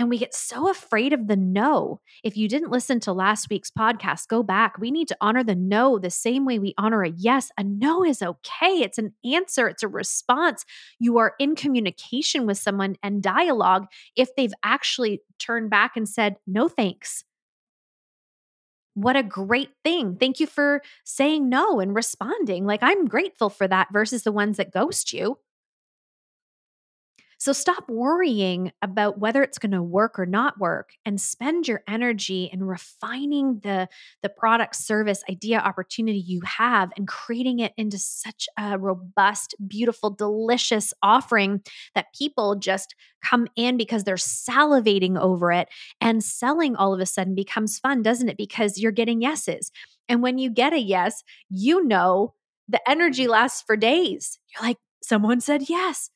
and 0.01 0.09
we 0.09 0.17
get 0.17 0.35
so 0.35 0.71
afraid 0.71 1.13
of 1.13 1.27
the 1.27 1.37
no. 1.37 2.01
If 2.25 2.35
you 2.35 2.49
didn't 2.49 2.71
listen 2.71 3.01
to 3.01 3.13
last 3.13 3.51
week's 3.51 3.71
podcast, 3.71 4.29
go 4.29 4.43
back. 4.43 4.79
We 4.79 4.91
need 4.91 5.09
to 5.09 5.17
honor 5.21 5.45
the 5.45 5.55
no 5.55 5.99
the 5.99 6.09
same 6.09 6.47
way 6.47 6.59
we 6.59 6.73
honor 6.79 7.03
a 7.03 7.11
yes. 7.11 7.51
A 7.59 7.65
no 7.65 8.03
is 8.03 8.23
okay. 8.23 8.81
It's 8.81 8.97
an 8.97 9.13
answer, 9.31 9.69
it's 9.69 9.83
a 9.83 9.89
response. 9.89 10.65
You 10.99 11.19
are 11.19 11.35
in 11.39 11.55
communication 11.55 12.47
with 12.47 12.57
someone 12.57 12.97
and 13.03 13.23
dialogue 13.23 13.89
if 14.17 14.35
they've 14.37 14.55
actually 14.65 15.21
turned 15.39 15.69
back 15.69 15.99
and 15.99 16.09
said, 16.09 16.37
no 16.47 16.67
thanks. 16.67 17.23
What 18.95 19.17
a 19.17 19.23
great 19.23 19.73
thing. 19.85 20.17
Thank 20.17 20.41
you 20.41 20.47
for 20.47 20.81
saying 21.05 21.51
no 21.51 21.79
and 21.79 21.95
responding. 21.95 22.65
Like, 22.65 22.83
I'm 22.83 23.05
grateful 23.05 23.51
for 23.51 23.69
that 23.69 23.89
versus 23.93 24.23
the 24.23 24.33
ones 24.33 24.57
that 24.57 24.73
ghost 24.73 25.13
you. 25.13 25.37
So 27.41 27.55
stop 27.55 27.89
worrying 27.89 28.71
about 28.83 29.19
whether 29.19 29.43
it's 29.43 29.57
going 29.57 29.73
to 29.73 29.83
work 29.83 30.19
or 30.19 30.27
not 30.27 30.61
work 30.61 30.91
and 31.07 31.19
spend 31.19 31.67
your 31.67 31.83
energy 31.89 32.51
in 32.53 32.63
refining 32.63 33.61
the, 33.61 33.89
the 34.23 34.29
product, 34.29 34.77
service, 34.77 35.23
idea, 35.31 35.59
opportunity 35.59 36.19
you 36.19 36.43
have 36.45 36.93
and 36.99 37.09
creating 37.09 37.61
it 37.61 37.73
into 37.79 37.97
such 37.97 38.47
a 38.59 38.79
robust, 38.79 39.55
beautiful, 39.67 40.11
delicious 40.11 40.93
offering 41.03 41.63
that 41.95 42.13
people 42.15 42.57
just 42.57 42.95
come 43.25 43.49
in 43.57 43.79
because 43.79 44.05
they're 44.05 44.17
salivating 44.17 45.19
over 45.19 45.51
it 45.51 45.69
and 45.99 46.23
selling 46.23 46.77
all 46.77 46.93
of 46.93 47.01
a 47.01 47.07
sudden 47.07 47.35
becomes 47.35 47.79
fun, 47.79 48.03
doesn't 48.03 48.29
it? 48.29 48.37
Because 48.37 48.77
you're 48.77 48.93
getting 48.93 49.23
yeses. 49.23 49.73
And 50.11 50.23
when 50.23 50.37
you 50.37 50.51
get 50.51 50.75
a 50.75 50.79
yes, 50.79 51.25
you 51.49 51.87
know 51.87 52.35
the 52.69 52.87
energy 52.87 53.27
lasts 53.27 53.63
for 53.63 53.79
days. 53.79 54.39
You're 54.53 54.69
like, 54.69 54.77
someone 55.03 55.41
said 55.41 55.71
yes 55.71 56.11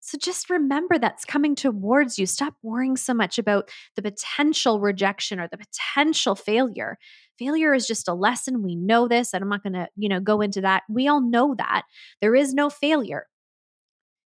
So 0.00 0.16
just 0.16 0.48
remember 0.48 0.98
that's 0.98 1.24
coming 1.24 1.54
towards 1.54 2.18
you. 2.18 2.26
Stop 2.26 2.54
worrying 2.62 2.96
so 2.96 3.12
much 3.12 3.38
about 3.38 3.70
the 3.96 4.02
potential 4.02 4.80
rejection 4.80 5.40
or 5.40 5.48
the 5.48 5.58
potential 5.58 6.34
failure. 6.34 6.98
Failure 7.38 7.74
is 7.74 7.86
just 7.86 8.08
a 8.08 8.14
lesson. 8.14 8.62
We 8.62 8.74
know 8.74 9.06
this, 9.08 9.32
and 9.32 9.42
I'm 9.42 9.48
not 9.48 9.62
going 9.62 9.74
to, 9.74 9.88
you 9.96 10.08
know, 10.08 10.20
go 10.20 10.40
into 10.40 10.60
that. 10.62 10.82
We 10.88 11.08
all 11.08 11.20
know 11.20 11.54
that. 11.58 11.82
There 12.20 12.34
is 12.34 12.54
no 12.54 12.70
failure. 12.70 13.26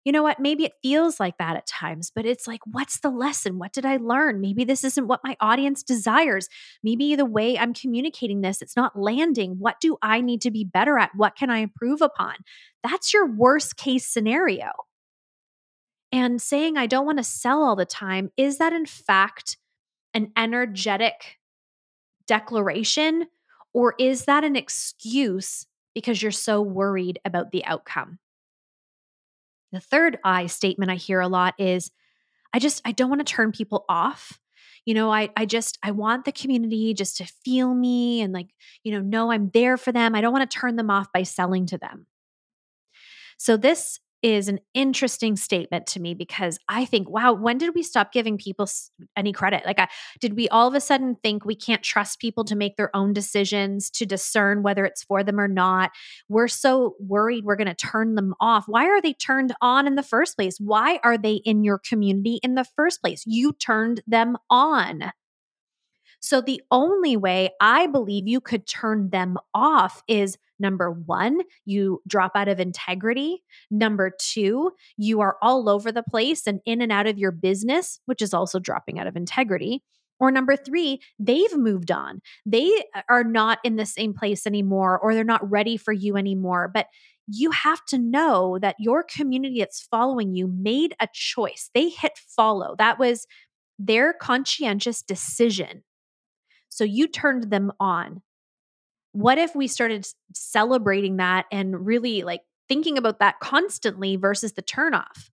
You 0.03 0.11
know 0.11 0.23
what? 0.23 0.39
Maybe 0.39 0.65
it 0.65 0.73
feels 0.81 1.19
like 1.19 1.37
that 1.37 1.55
at 1.55 1.67
times, 1.67 2.11
but 2.13 2.25
it's 2.25 2.47
like, 2.47 2.61
what's 2.65 2.99
the 3.01 3.11
lesson? 3.11 3.59
What 3.59 3.71
did 3.71 3.85
I 3.85 3.97
learn? 3.97 4.41
Maybe 4.41 4.63
this 4.63 4.83
isn't 4.83 5.07
what 5.07 5.19
my 5.23 5.37
audience 5.39 5.83
desires. 5.83 6.47
Maybe 6.83 7.15
the 7.15 7.25
way 7.25 7.57
I'm 7.57 7.73
communicating 7.73 8.41
this, 8.41 8.63
it's 8.63 8.75
not 8.75 8.99
landing. 8.99 9.57
What 9.59 9.79
do 9.79 9.97
I 10.01 10.21
need 10.21 10.41
to 10.41 10.51
be 10.51 10.63
better 10.63 10.97
at? 10.97 11.11
What 11.15 11.35
can 11.35 11.51
I 11.51 11.59
improve 11.59 12.01
upon? 12.01 12.33
That's 12.83 13.13
your 13.13 13.27
worst 13.27 13.77
case 13.77 14.07
scenario. 14.07 14.71
And 16.11 16.41
saying, 16.41 16.77
I 16.77 16.87
don't 16.87 17.05
want 17.05 17.19
to 17.19 17.23
sell 17.23 17.63
all 17.63 17.75
the 17.75 17.85
time, 17.85 18.31
is 18.35 18.57
that 18.57 18.73
in 18.73 18.85
fact 18.85 19.57
an 20.13 20.31
energetic 20.35 21.37
declaration? 22.27 23.27
Or 23.73 23.95
is 23.97 24.25
that 24.25 24.43
an 24.43 24.55
excuse 24.55 25.65
because 25.95 26.21
you're 26.21 26.31
so 26.31 26.61
worried 26.61 27.19
about 27.23 27.51
the 27.51 27.63
outcome? 27.65 28.19
The 29.71 29.79
third 29.79 30.19
I 30.23 30.47
statement 30.47 30.91
I 30.91 30.95
hear 30.95 31.21
a 31.21 31.29
lot 31.29 31.53
is, 31.57 31.91
I 32.53 32.59
just, 32.59 32.81
I 32.83 32.91
don't 32.91 33.09
want 33.09 33.25
to 33.25 33.33
turn 33.33 33.53
people 33.53 33.85
off. 33.87 34.39
You 34.85 34.93
know, 34.93 35.11
I, 35.11 35.29
I 35.37 35.45
just, 35.45 35.77
I 35.83 35.91
want 35.91 36.25
the 36.25 36.31
community 36.31 36.93
just 36.93 37.17
to 37.17 37.25
feel 37.25 37.73
me 37.73 38.21
and 38.21 38.33
like, 38.33 38.49
you 38.83 38.91
know, 38.91 38.99
know 38.99 39.31
I'm 39.31 39.49
there 39.53 39.77
for 39.77 39.91
them. 39.91 40.15
I 40.15 40.21
don't 40.21 40.33
want 40.33 40.49
to 40.49 40.57
turn 40.57 40.75
them 40.75 40.89
off 40.89 41.11
by 41.13 41.23
selling 41.23 41.67
to 41.67 41.77
them. 41.77 42.07
So, 43.37 43.57
this 43.57 43.99
is 44.23 44.47
an 44.47 44.59
interesting 44.73 45.35
statement 45.35 45.87
to 45.87 45.99
me 45.99 46.13
because 46.13 46.59
I 46.67 46.85
think, 46.85 47.09
wow, 47.09 47.33
when 47.33 47.57
did 47.57 47.73
we 47.73 47.83
stop 47.83 48.11
giving 48.11 48.37
people 48.37 48.69
any 49.15 49.33
credit? 49.33 49.65
Like, 49.65 49.79
I, 49.79 49.87
did 50.19 50.35
we 50.35 50.47
all 50.49 50.67
of 50.67 50.75
a 50.75 50.81
sudden 50.81 51.15
think 51.23 51.43
we 51.43 51.55
can't 51.55 51.83
trust 51.83 52.19
people 52.19 52.43
to 52.45 52.55
make 52.55 52.77
their 52.77 52.95
own 52.95 53.13
decisions, 53.13 53.89
to 53.91 54.05
discern 54.05 54.63
whether 54.63 54.85
it's 54.85 55.03
for 55.03 55.23
them 55.23 55.39
or 55.39 55.47
not? 55.47 55.91
We're 56.29 56.47
so 56.47 56.95
worried 56.99 57.45
we're 57.45 57.55
going 57.55 57.67
to 57.67 57.75
turn 57.75 58.15
them 58.15 58.33
off. 58.39 58.65
Why 58.67 58.85
are 58.85 59.01
they 59.01 59.13
turned 59.13 59.53
on 59.61 59.87
in 59.87 59.95
the 59.95 60.03
first 60.03 60.35
place? 60.35 60.57
Why 60.59 60.99
are 61.03 61.17
they 61.17 61.35
in 61.35 61.63
your 61.63 61.79
community 61.79 62.39
in 62.43 62.55
the 62.55 62.65
first 62.75 63.01
place? 63.01 63.23
You 63.25 63.53
turned 63.53 64.01
them 64.07 64.37
on. 64.49 65.11
So, 66.23 66.39
the 66.39 66.61
only 66.69 67.17
way 67.17 67.49
I 67.59 67.87
believe 67.87 68.27
you 68.27 68.41
could 68.41 68.67
turn 68.67 69.09
them 69.09 69.37
off 69.55 70.03
is 70.07 70.37
number 70.61 70.91
one, 70.91 71.41
you 71.65 72.01
drop 72.07 72.33
out 72.35 72.47
of 72.47 72.59
integrity. 72.59 73.43
Number 73.69 74.11
two, 74.17 74.71
you 74.97 75.21
are 75.21 75.37
all 75.41 75.67
over 75.67 75.91
the 75.91 76.03
place 76.03 76.47
and 76.47 76.61
in 76.65 76.81
and 76.81 76.91
out 76.91 77.07
of 77.07 77.17
your 77.17 77.31
business, 77.31 77.99
which 78.05 78.21
is 78.21 78.33
also 78.33 78.59
dropping 78.59 78.99
out 78.99 79.07
of 79.07 79.15
integrity. 79.15 79.83
Or 80.19 80.31
number 80.31 80.55
three, 80.55 81.01
they've 81.17 81.57
moved 81.57 81.91
on. 81.91 82.21
They 82.45 82.71
uh, 82.95 83.01
are 83.09 83.23
not 83.23 83.57
in 83.63 83.75
the 83.75 83.87
same 83.87 84.13
place 84.13 84.45
anymore, 84.45 84.99
or 84.99 85.13
they're 85.13 85.23
not 85.23 85.49
ready 85.49 85.77
for 85.77 85.91
you 85.91 86.15
anymore. 86.15 86.69
But 86.71 86.87
you 87.27 87.51
have 87.51 87.83
to 87.85 87.97
know 87.97 88.59
that 88.61 88.75
your 88.79 89.03
community 89.03 89.59
that's 89.59 89.81
following 89.89 90.35
you 90.35 90.47
made 90.47 90.95
a 90.99 91.07
choice. 91.11 91.71
They 91.73 91.89
hit 91.89 92.19
follow. 92.35 92.75
That 92.77 92.99
was 92.99 93.25
their 93.79 94.13
conscientious 94.13 95.01
decision 95.01 95.83
so 96.71 96.85
you 96.85 97.07
turned 97.07 97.51
them 97.51 97.71
on. 97.79 98.21
What 99.13 99.37
if 99.37 99.55
we 99.55 99.67
started 99.67 100.07
celebrating 100.33 101.17
that 101.17 101.45
and 101.51 101.85
really 101.85 102.23
like 102.23 102.41
thinking 102.69 102.97
about 102.97 103.19
that 103.19 103.39
constantly 103.39 104.15
versus 104.15 104.53
the 104.53 104.63
turnoff? 104.63 105.29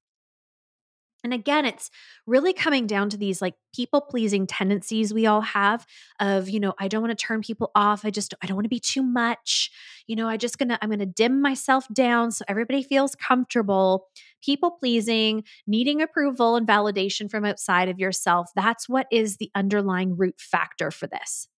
And 1.25 1.35
again, 1.35 1.65
it's 1.65 1.91
really 2.27 2.53
coming 2.53 2.87
down 2.87 3.11
to 3.11 3.17
these 3.17 3.43
like 3.43 3.55
people 3.75 4.01
pleasing 4.01 4.47
tendencies 4.47 5.13
we 5.13 5.27
all 5.27 5.41
have 5.41 5.85
of, 6.21 6.49
you 6.49 6.61
know, 6.61 6.75
I 6.79 6.87
don't 6.87 7.03
want 7.03 7.17
to 7.17 7.27
turn 7.27 7.41
people 7.41 7.73
off. 7.75 8.05
I 8.05 8.11
just, 8.11 8.35
I 8.41 8.47
don't 8.47 8.57
want 8.57 8.67
to 8.67 8.71
be 8.71 8.79
too 8.79 9.03
much. 9.03 9.71
You 10.07 10.15
know, 10.15 10.29
I 10.29 10.37
just 10.37 10.59
gonna, 10.59 10.79
I'm 10.81 10.91
gonna 10.91 11.07
dim 11.07 11.43
myself 11.43 11.87
down 11.93 12.31
so 12.31 12.45
everybody 12.47 12.85
feels 12.85 13.17
comfortable. 13.17 14.07
People 14.45 14.71
pleasing, 14.71 15.43
needing 15.67 16.01
approval 16.01 16.55
and 16.55 16.69
validation 16.69 17.29
from 17.29 17.45
outside 17.45 17.89
of 17.89 17.99
yourself. 17.99 18.51
That's 18.55 18.89
what 18.89 19.09
is 19.11 19.39
the 19.39 19.51
underlying 19.57 20.17
root 20.17 20.41
factor 20.41 20.93
for 20.93 21.09
this. 21.09 21.49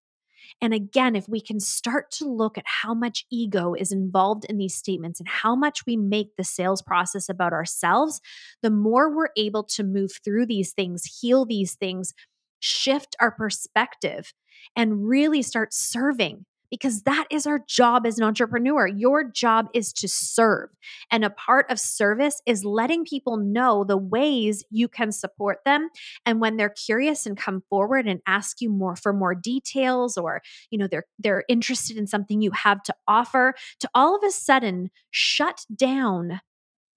And 0.60 0.74
again, 0.74 1.16
if 1.16 1.28
we 1.28 1.40
can 1.40 1.60
start 1.60 2.10
to 2.12 2.24
look 2.26 2.58
at 2.58 2.64
how 2.66 2.94
much 2.94 3.26
ego 3.30 3.74
is 3.74 3.92
involved 3.92 4.44
in 4.46 4.58
these 4.58 4.74
statements 4.74 5.20
and 5.20 5.28
how 5.28 5.54
much 5.54 5.86
we 5.86 5.96
make 5.96 6.36
the 6.36 6.44
sales 6.44 6.82
process 6.82 7.28
about 7.28 7.52
ourselves, 7.52 8.20
the 8.62 8.70
more 8.70 9.14
we're 9.14 9.30
able 9.36 9.64
to 9.64 9.82
move 9.82 10.12
through 10.24 10.46
these 10.46 10.72
things, 10.72 11.04
heal 11.20 11.44
these 11.44 11.74
things, 11.74 12.12
shift 12.60 13.16
our 13.20 13.30
perspective, 13.30 14.32
and 14.76 15.08
really 15.08 15.42
start 15.42 15.72
serving 15.72 16.44
because 16.70 17.02
that 17.02 17.26
is 17.30 17.46
our 17.46 17.60
job 17.66 18.06
as 18.06 18.18
an 18.18 18.24
entrepreneur. 18.24 18.86
Your 18.86 19.24
job 19.24 19.68
is 19.74 19.92
to 19.94 20.08
serve. 20.08 20.70
And 21.10 21.24
a 21.24 21.30
part 21.30 21.70
of 21.70 21.78
service 21.78 22.40
is 22.46 22.64
letting 22.64 23.04
people 23.04 23.36
know 23.36 23.84
the 23.84 23.96
ways 23.96 24.64
you 24.70 24.88
can 24.88 25.12
support 25.12 25.58
them. 25.64 25.88
And 26.24 26.40
when 26.40 26.56
they're 26.56 26.70
curious 26.70 27.26
and 27.26 27.36
come 27.36 27.62
forward 27.68 28.06
and 28.06 28.20
ask 28.26 28.60
you 28.60 28.70
more 28.70 28.96
for 28.96 29.12
more 29.12 29.34
details 29.34 30.16
or, 30.16 30.42
you 30.70 30.78
know, 30.78 30.86
they're 30.86 31.06
they're 31.18 31.44
interested 31.48 31.96
in 31.96 32.06
something 32.06 32.40
you 32.40 32.52
have 32.52 32.82
to 32.84 32.94
offer, 33.06 33.54
to 33.80 33.90
all 33.94 34.16
of 34.16 34.22
a 34.24 34.30
sudden 34.30 34.90
shut 35.10 35.64
down 35.74 36.40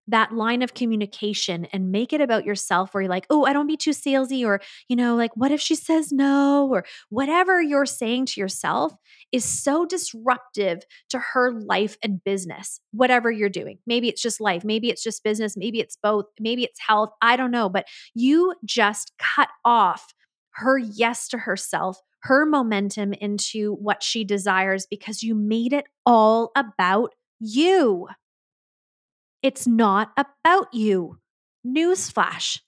that 0.07 0.33
line 0.33 0.61
of 0.61 0.73
communication 0.73 1.65
and 1.71 1.91
make 1.91 2.11
it 2.11 2.21
about 2.21 2.45
yourself 2.45 2.93
where 2.93 3.03
you're 3.03 3.09
like, 3.09 3.25
oh, 3.29 3.45
I 3.45 3.53
don't 3.53 3.67
be 3.67 3.77
too 3.77 3.91
salesy, 3.91 4.45
or, 4.45 4.59
you 4.89 4.95
know, 4.95 5.15
like, 5.15 5.31
what 5.35 5.51
if 5.51 5.61
she 5.61 5.75
says 5.75 6.11
no, 6.11 6.67
or 6.69 6.83
whatever 7.09 7.61
you're 7.61 7.85
saying 7.85 8.25
to 8.27 8.39
yourself 8.41 8.93
is 9.31 9.45
so 9.45 9.85
disruptive 9.85 10.83
to 11.09 11.19
her 11.19 11.51
life 11.51 11.97
and 12.03 12.23
business, 12.23 12.79
whatever 12.91 13.31
you're 13.31 13.49
doing. 13.49 13.77
Maybe 13.87 14.09
it's 14.09 14.21
just 14.21 14.41
life, 14.41 14.63
maybe 14.63 14.89
it's 14.89 15.03
just 15.03 15.23
business, 15.23 15.55
maybe 15.55 15.79
it's 15.79 15.97
both, 16.01 16.25
maybe 16.39 16.63
it's 16.63 16.79
health. 16.79 17.11
I 17.21 17.35
don't 17.35 17.51
know, 17.51 17.69
but 17.69 17.87
you 18.13 18.53
just 18.65 19.13
cut 19.17 19.49
off 19.63 20.13
her 20.55 20.77
yes 20.77 21.27
to 21.29 21.37
herself, 21.37 21.99
her 22.23 22.45
momentum 22.45 23.13
into 23.13 23.73
what 23.75 24.03
she 24.03 24.23
desires 24.23 24.85
because 24.85 25.23
you 25.23 25.33
made 25.33 25.73
it 25.73 25.85
all 26.05 26.51
about 26.55 27.13
you. 27.39 28.07
It's 29.43 29.67
not 29.67 30.13
about 30.17 30.73
you. 30.73 31.19
Newsflash. 31.67 32.61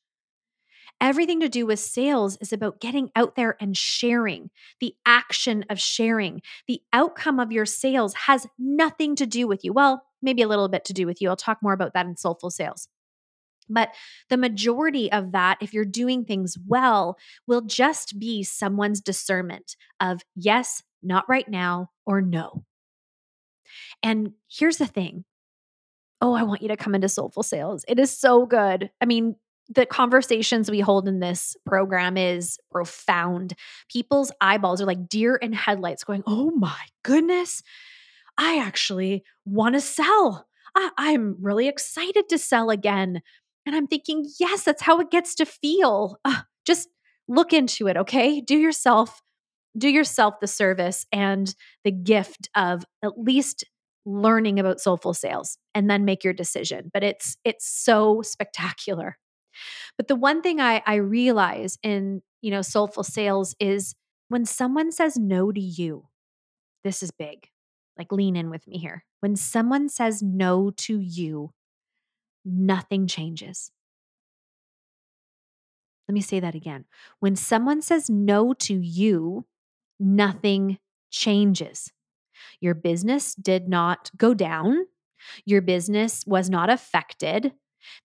Everything 1.02 1.40
to 1.42 1.50
do 1.50 1.66
with 1.66 1.80
sales 1.80 2.38
is 2.42 2.54
about 2.54 2.80
getting 2.80 3.10
out 3.16 3.36
there 3.36 3.58
and 3.60 3.76
sharing, 3.76 4.50
the 4.80 4.96
action 5.06 5.66
of 5.70 5.80
sharing. 5.80 6.42
The 6.68 6.82
outcome 6.94 7.40
of 7.40 7.52
your 7.52 7.66
sales 7.66 8.14
has 8.14 8.48
nothing 8.58 9.16
to 9.18 9.26
do 9.26 9.48
with 9.48 9.64
you. 9.64 9.74
Well, 9.74 10.04
maybe 10.22 10.42
a 10.42 10.48
little 10.48 10.70
bit 10.70 10.86
to 10.86 10.94
do 10.94 11.06
with 11.06 11.22
you. 11.22 11.30
I'll 11.30 11.36
talk 11.36 11.60
more 11.62 11.74
about 11.74 11.94
that 11.94 12.06
in 12.06 12.16
Soulful 12.16 12.50
Sales. 12.50 12.88
But 13.70 13.90
the 14.30 14.38
majority 14.38 15.12
of 15.12 15.32
that, 15.32 15.58
if 15.60 15.74
you're 15.74 15.86
doing 15.86 16.24
things 16.24 16.56
well, 16.68 17.18
will 17.48 17.62
just 17.62 18.20
be 18.20 18.44
someone's 18.44 19.02
discernment 19.02 19.76
of 20.00 20.22
yes, 20.36 20.84
not 21.02 21.26
right 21.28 21.48
now, 21.48 21.90
or 22.06 22.22
no. 22.22 22.64
And 24.04 24.34
here's 24.48 24.78
the 24.78 24.86
thing 24.88 25.26
oh, 26.26 26.34
I 26.34 26.42
want 26.42 26.64
you 26.64 26.70
to 26.70 26.78
come 26.78 26.96
into 26.96 27.08
Soulful 27.08 27.44
Sales. 27.44 27.86
It 27.88 28.00
is 28.00 28.10
so 28.10 28.48
good. 28.48 28.90
I 29.00 29.06
mean, 29.06 29.36
the 29.70 29.86
conversations 29.86 30.72
we 30.72 30.80
hold 30.80 31.08
in 31.08 31.20
this 31.20 31.56
program 31.66 32.18
is 32.18 32.58
profound. 32.72 33.54
People's 33.92 34.32
eyeballs 34.42 34.82
are 34.82 34.86
like 34.86 35.08
deer 35.08 35.36
in 35.36 35.54
headlights 35.54 36.04
going, 36.04 36.24
oh 36.26 36.50
my 36.52 36.80
goodness, 37.04 37.62
I 38.40 38.58
actually 38.58 39.24
want 39.46 39.76
to 39.76 39.82
sell. 39.82 40.48
I- 40.76 41.12
am 41.12 41.38
really 41.42 41.68
excited 41.68 42.28
to 42.30 42.40
sell 42.40 42.72
again. 42.72 43.22
And 43.68 43.76
I'm 43.76 43.88
thinking, 43.88 44.28
yes, 44.40 44.64
that's 44.64 44.82
how 44.82 45.00
it 45.00 45.12
gets 45.12 45.36
to 45.36 45.46
feel. 45.46 46.20
Uh, 46.26 46.42
just 46.66 46.90
look 47.28 47.54
into 47.54 47.88
it, 47.88 47.98
okay? 47.98 48.42
Do 48.42 48.58
yourself 48.58 49.22
do 49.78 49.90
yourself 49.90 50.40
the 50.40 50.48
service 50.48 51.06
and 51.12 51.54
the 51.84 51.92
gift 51.92 52.50
of 52.56 52.86
at 53.04 53.20
least 53.20 53.66
learning 54.06 54.60
about 54.60 54.80
soulful 54.80 55.14
sales 55.14 55.58
and 55.74 55.90
then 55.90 56.06
make 56.06 56.24
your 56.24 56.34
decision 56.34 56.92
but 56.94 57.04
it's 57.04 57.38
it's 57.44 57.68
so 57.68 58.22
spectacular. 58.24 59.18
But 59.98 60.08
the 60.08 60.16
one 60.16 60.42
thing 60.42 60.60
i 60.60 60.82
i 60.86 60.96
realize 60.96 61.78
in 61.82 62.22
you 62.42 62.52
know 62.52 62.62
soulful 62.62 63.04
sales 63.04 63.56
is 63.60 63.96
when 64.28 64.46
someone 64.46 64.92
says 64.92 65.18
no 65.18 65.52
to 65.52 65.62
you 65.62 66.08
this 66.84 67.02
is 67.02 67.12
big 67.12 67.50
like 67.98 68.12
lean 68.12 68.36
in 68.36 68.50
with 68.50 68.68
me 68.68 68.78
here. 68.78 69.06
When 69.22 69.36
someone 69.36 69.90
says 69.90 70.22
no 70.22 70.72
to 70.72 71.00
you 71.00 71.52
nothing 72.44 73.08
changes. 73.08 73.72
Let 76.08 76.14
me 76.14 76.22
say 76.22 76.40
that 76.40 76.54
again. 76.54 76.86
When 77.20 77.36
someone 77.36 77.82
says 77.82 78.10
no 78.10 78.54
to 78.54 78.80
you 78.80 79.46
nothing 80.00 80.78
changes 81.10 81.92
your 82.60 82.74
business 82.74 83.36
did 83.36 83.68
not 83.68 84.12
go 84.18 84.34
down. 84.34 84.86
Your 85.46 85.62
business 85.62 86.24
was 86.28 86.50
not 86.50 86.70
affected. 86.70 87.54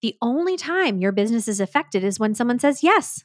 The 0.02 0.16
only 0.20 0.56
time 0.56 1.00
your 1.00 1.12
business 1.12 1.48
is 1.48 1.60
affected 1.60 2.04
is 2.04 2.18
when 2.18 2.34
someone 2.34 2.58
says 2.58 2.82
yes. 2.82 3.24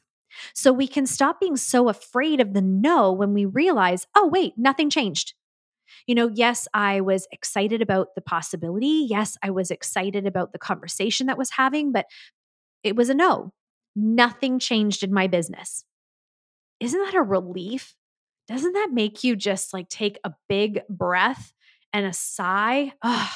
So 0.54 0.72
we 0.72 0.86
can 0.86 1.06
stop 1.06 1.40
being 1.40 1.56
so 1.56 1.88
afraid 1.88 2.40
of 2.40 2.52
the 2.52 2.62
no 2.62 3.12
when 3.12 3.32
we 3.32 3.44
realize, 3.44 4.06
oh, 4.14 4.26
wait, 4.26 4.54
nothing 4.56 4.90
changed. 4.90 5.34
You 6.06 6.14
know, 6.14 6.30
yes, 6.32 6.68
I 6.74 7.00
was 7.00 7.26
excited 7.32 7.80
about 7.80 8.08
the 8.14 8.20
possibility. 8.20 9.06
Yes, 9.08 9.36
I 9.42 9.50
was 9.50 9.70
excited 9.70 10.26
about 10.26 10.52
the 10.52 10.58
conversation 10.58 11.26
that 11.28 11.38
was 11.38 11.50
having, 11.50 11.92
but 11.92 12.06
it 12.82 12.96
was 12.96 13.08
a 13.08 13.14
no. 13.14 13.52
Nothing 13.94 14.58
changed 14.58 15.02
in 15.02 15.12
my 15.12 15.26
business. 15.26 15.84
Isn't 16.80 17.02
that 17.04 17.14
a 17.14 17.22
relief? 17.22 17.94
Doesn't 18.48 18.72
that 18.74 18.90
make 18.92 19.24
you 19.24 19.36
just 19.36 19.72
like 19.74 19.88
take 19.88 20.18
a 20.24 20.32
big 20.48 20.80
breath 20.88 21.52
and 21.92 22.06
a 22.06 22.12
sigh? 22.12 22.92
Ugh. 23.02 23.30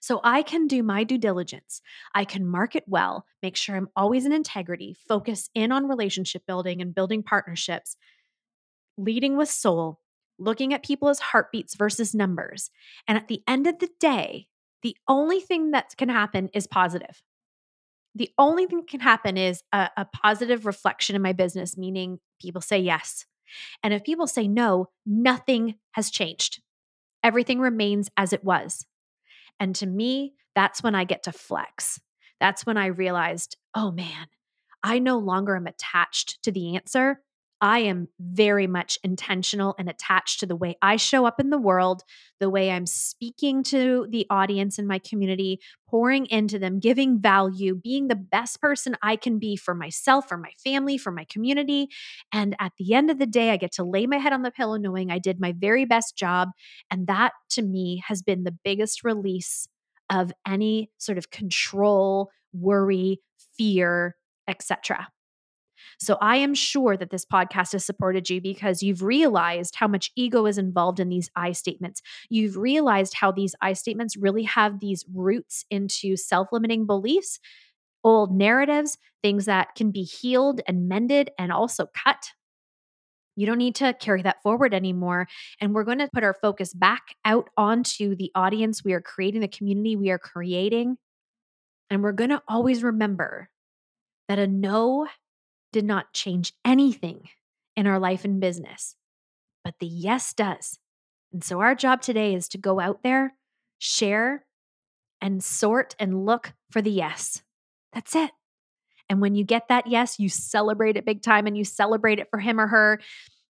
So 0.00 0.20
I 0.24 0.42
can 0.42 0.66
do 0.66 0.82
my 0.82 1.04
due 1.04 1.18
diligence. 1.18 1.82
I 2.14 2.24
can 2.24 2.46
market 2.46 2.84
well, 2.86 3.26
make 3.42 3.56
sure 3.56 3.76
I'm 3.76 3.90
always 3.94 4.24
in 4.24 4.32
integrity, 4.32 4.96
focus 5.06 5.50
in 5.54 5.72
on 5.72 5.88
relationship 5.88 6.42
building 6.46 6.80
and 6.80 6.94
building 6.94 7.22
partnerships, 7.22 7.96
leading 8.96 9.36
with 9.36 9.50
soul, 9.50 10.00
looking 10.38 10.72
at 10.72 10.82
people 10.82 11.10
as 11.10 11.20
heartbeats 11.20 11.76
versus 11.76 12.14
numbers. 12.14 12.70
And 13.06 13.18
at 13.18 13.28
the 13.28 13.42
end 13.46 13.66
of 13.66 13.78
the 13.78 13.90
day, 14.00 14.46
the 14.82 14.96
only 15.06 15.40
thing 15.40 15.72
that 15.72 15.94
can 15.98 16.08
happen 16.08 16.48
is 16.54 16.66
positive. 16.66 17.22
The 18.14 18.30
only 18.38 18.66
thing 18.66 18.78
that 18.78 18.88
can 18.88 19.00
happen 19.00 19.36
is 19.36 19.62
a, 19.72 19.90
a 19.98 20.06
positive 20.06 20.64
reflection 20.64 21.14
in 21.14 21.22
my 21.22 21.34
business, 21.34 21.76
meaning 21.76 22.18
people 22.40 22.62
say 22.62 22.78
yes. 22.78 23.26
And 23.82 23.94
if 23.94 24.04
people 24.04 24.26
say 24.26 24.48
no, 24.48 24.88
nothing 25.06 25.76
has 25.92 26.10
changed. 26.10 26.60
Everything 27.22 27.60
remains 27.60 28.08
as 28.16 28.32
it 28.32 28.44
was. 28.44 28.86
And 29.58 29.74
to 29.76 29.86
me, 29.86 30.34
that's 30.54 30.82
when 30.82 30.94
I 30.94 31.04
get 31.04 31.24
to 31.24 31.32
flex. 31.32 32.00
That's 32.40 32.64
when 32.64 32.76
I 32.76 32.86
realized, 32.86 33.56
oh 33.74 33.90
man, 33.90 34.26
I 34.82 34.98
no 34.98 35.18
longer 35.18 35.56
am 35.56 35.66
attached 35.66 36.42
to 36.44 36.52
the 36.52 36.76
answer. 36.76 37.20
I 37.60 37.80
am 37.80 38.08
very 38.18 38.66
much 38.66 38.98
intentional 39.04 39.74
and 39.78 39.88
attached 39.88 40.40
to 40.40 40.46
the 40.46 40.56
way 40.56 40.76
I 40.80 40.96
show 40.96 41.26
up 41.26 41.38
in 41.38 41.50
the 41.50 41.58
world, 41.58 42.02
the 42.38 42.48
way 42.48 42.70
I'm 42.70 42.86
speaking 42.86 43.62
to 43.64 44.06
the 44.10 44.26
audience 44.30 44.78
in 44.78 44.86
my 44.86 44.98
community, 44.98 45.60
pouring 45.88 46.26
into 46.26 46.58
them, 46.58 46.78
giving 46.78 47.20
value, 47.20 47.74
being 47.74 48.08
the 48.08 48.16
best 48.16 48.60
person 48.60 48.96
I 49.02 49.16
can 49.16 49.38
be 49.38 49.56
for 49.56 49.74
myself, 49.74 50.28
for 50.28 50.38
my 50.38 50.52
family, 50.64 50.96
for 50.96 51.10
my 51.10 51.24
community. 51.24 51.88
And 52.32 52.56
at 52.58 52.72
the 52.78 52.94
end 52.94 53.10
of 53.10 53.18
the 53.18 53.26
day, 53.26 53.50
I 53.50 53.56
get 53.58 53.72
to 53.72 53.84
lay 53.84 54.06
my 54.06 54.16
head 54.16 54.32
on 54.32 54.42
the 54.42 54.50
pillow 54.50 54.76
knowing 54.76 55.10
I 55.10 55.18
did 55.18 55.40
my 55.40 55.52
very 55.52 55.84
best 55.84 56.16
job. 56.16 56.48
And 56.90 57.06
that 57.08 57.32
to 57.50 57.62
me 57.62 58.02
has 58.06 58.22
been 58.22 58.44
the 58.44 58.56
biggest 58.64 59.04
release 59.04 59.68
of 60.08 60.32
any 60.46 60.90
sort 60.98 61.18
of 61.18 61.30
control, 61.30 62.30
worry, 62.52 63.20
fear, 63.56 64.16
etc. 64.48 65.08
So 66.00 66.16
I 66.22 66.36
am 66.36 66.54
sure 66.54 66.96
that 66.96 67.10
this 67.10 67.26
podcast 67.26 67.72
has 67.72 67.84
supported 67.84 68.30
you 68.30 68.40
because 68.40 68.82
you've 68.82 69.02
realized 69.02 69.74
how 69.76 69.86
much 69.86 70.10
ego 70.16 70.46
is 70.46 70.56
involved 70.56 70.98
in 70.98 71.10
these 71.10 71.30
I 71.36 71.52
statements. 71.52 72.00
You've 72.30 72.56
realized 72.56 73.14
how 73.14 73.30
these 73.32 73.54
I 73.60 73.74
statements 73.74 74.16
really 74.16 74.44
have 74.44 74.80
these 74.80 75.04
roots 75.14 75.66
into 75.70 76.16
self 76.16 76.48
limiting 76.52 76.86
beliefs, 76.86 77.38
old 78.02 78.32
narratives, 78.32 78.96
things 79.22 79.44
that 79.44 79.74
can 79.74 79.90
be 79.90 80.02
healed 80.02 80.62
and 80.66 80.88
mended 80.88 81.30
and 81.38 81.52
also 81.52 81.86
cut. 81.94 82.30
You 83.36 83.46
don't 83.46 83.58
need 83.58 83.74
to 83.76 83.94
carry 83.94 84.22
that 84.22 84.42
forward 84.42 84.72
anymore. 84.72 85.28
And 85.60 85.74
we're 85.74 85.84
going 85.84 85.98
to 85.98 86.08
put 86.12 86.24
our 86.24 86.34
focus 86.34 86.72
back 86.72 87.14
out 87.26 87.48
onto 87.58 88.16
the 88.16 88.30
audience 88.34 88.82
we 88.82 88.94
are 88.94 89.00
creating, 89.02 89.42
the 89.42 89.48
community 89.48 89.96
we 89.96 90.10
are 90.10 90.18
creating. 90.18 90.96
And 91.90 92.02
we're 92.02 92.12
going 92.12 92.30
to 92.30 92.42
always 92.48 92.82
remember 92.82 93.50
that 94.28 94.38
a 94.38 94.46
no 94.46 95.06
did 95.72 95.84
not 95.84 96.12
change 96.12 96.52
anything 96.64 97.28
in 97.76 97.86
our 97.86 97.98
life 97.98 98.24
and 98.24 98.40
business, 98.40 98.96
but 99.64 99.74
the 99.80 99.86
yes 99.86 100.32
does. 100.32 100.78
And 101.32 101.44
so 101.44 101.60
our 101.60 101.74
job 101.74 102.02
today 102.02 102.34
is 102.34 102.48
to 102.48 102.58
go 102.58 102.80
out 102.80 103.02
there, 103.02 103.34
share, 103.78 104.44
and 105.20 105.42
sort 105.42 105.94
and 105.98 106.26
look 106.26 106.52
for 106.70 106.82
the 106.82 106.90
yes. 106.90 107.42
That's 107.92 108.14
it. 108.14 108.30
And 109.08 109.20
when 109.20 109.34
you 109.34 109.44
get 109.44 109.68
that 109.68 109.86
yes, 109.86 110.18
you 110.18 110.28
celebrate 110.28 110.96
it 110.96 111.04
big 111.04 111.22
time 111.22 111.46
and 111.46 111.56
you 111.56 111.64
celebrate 111.64 112.18
it 112.18 112.28
for 112.30 112.38
him 112.38 112.60
or 112.60 112.68
her. 112.68 113.00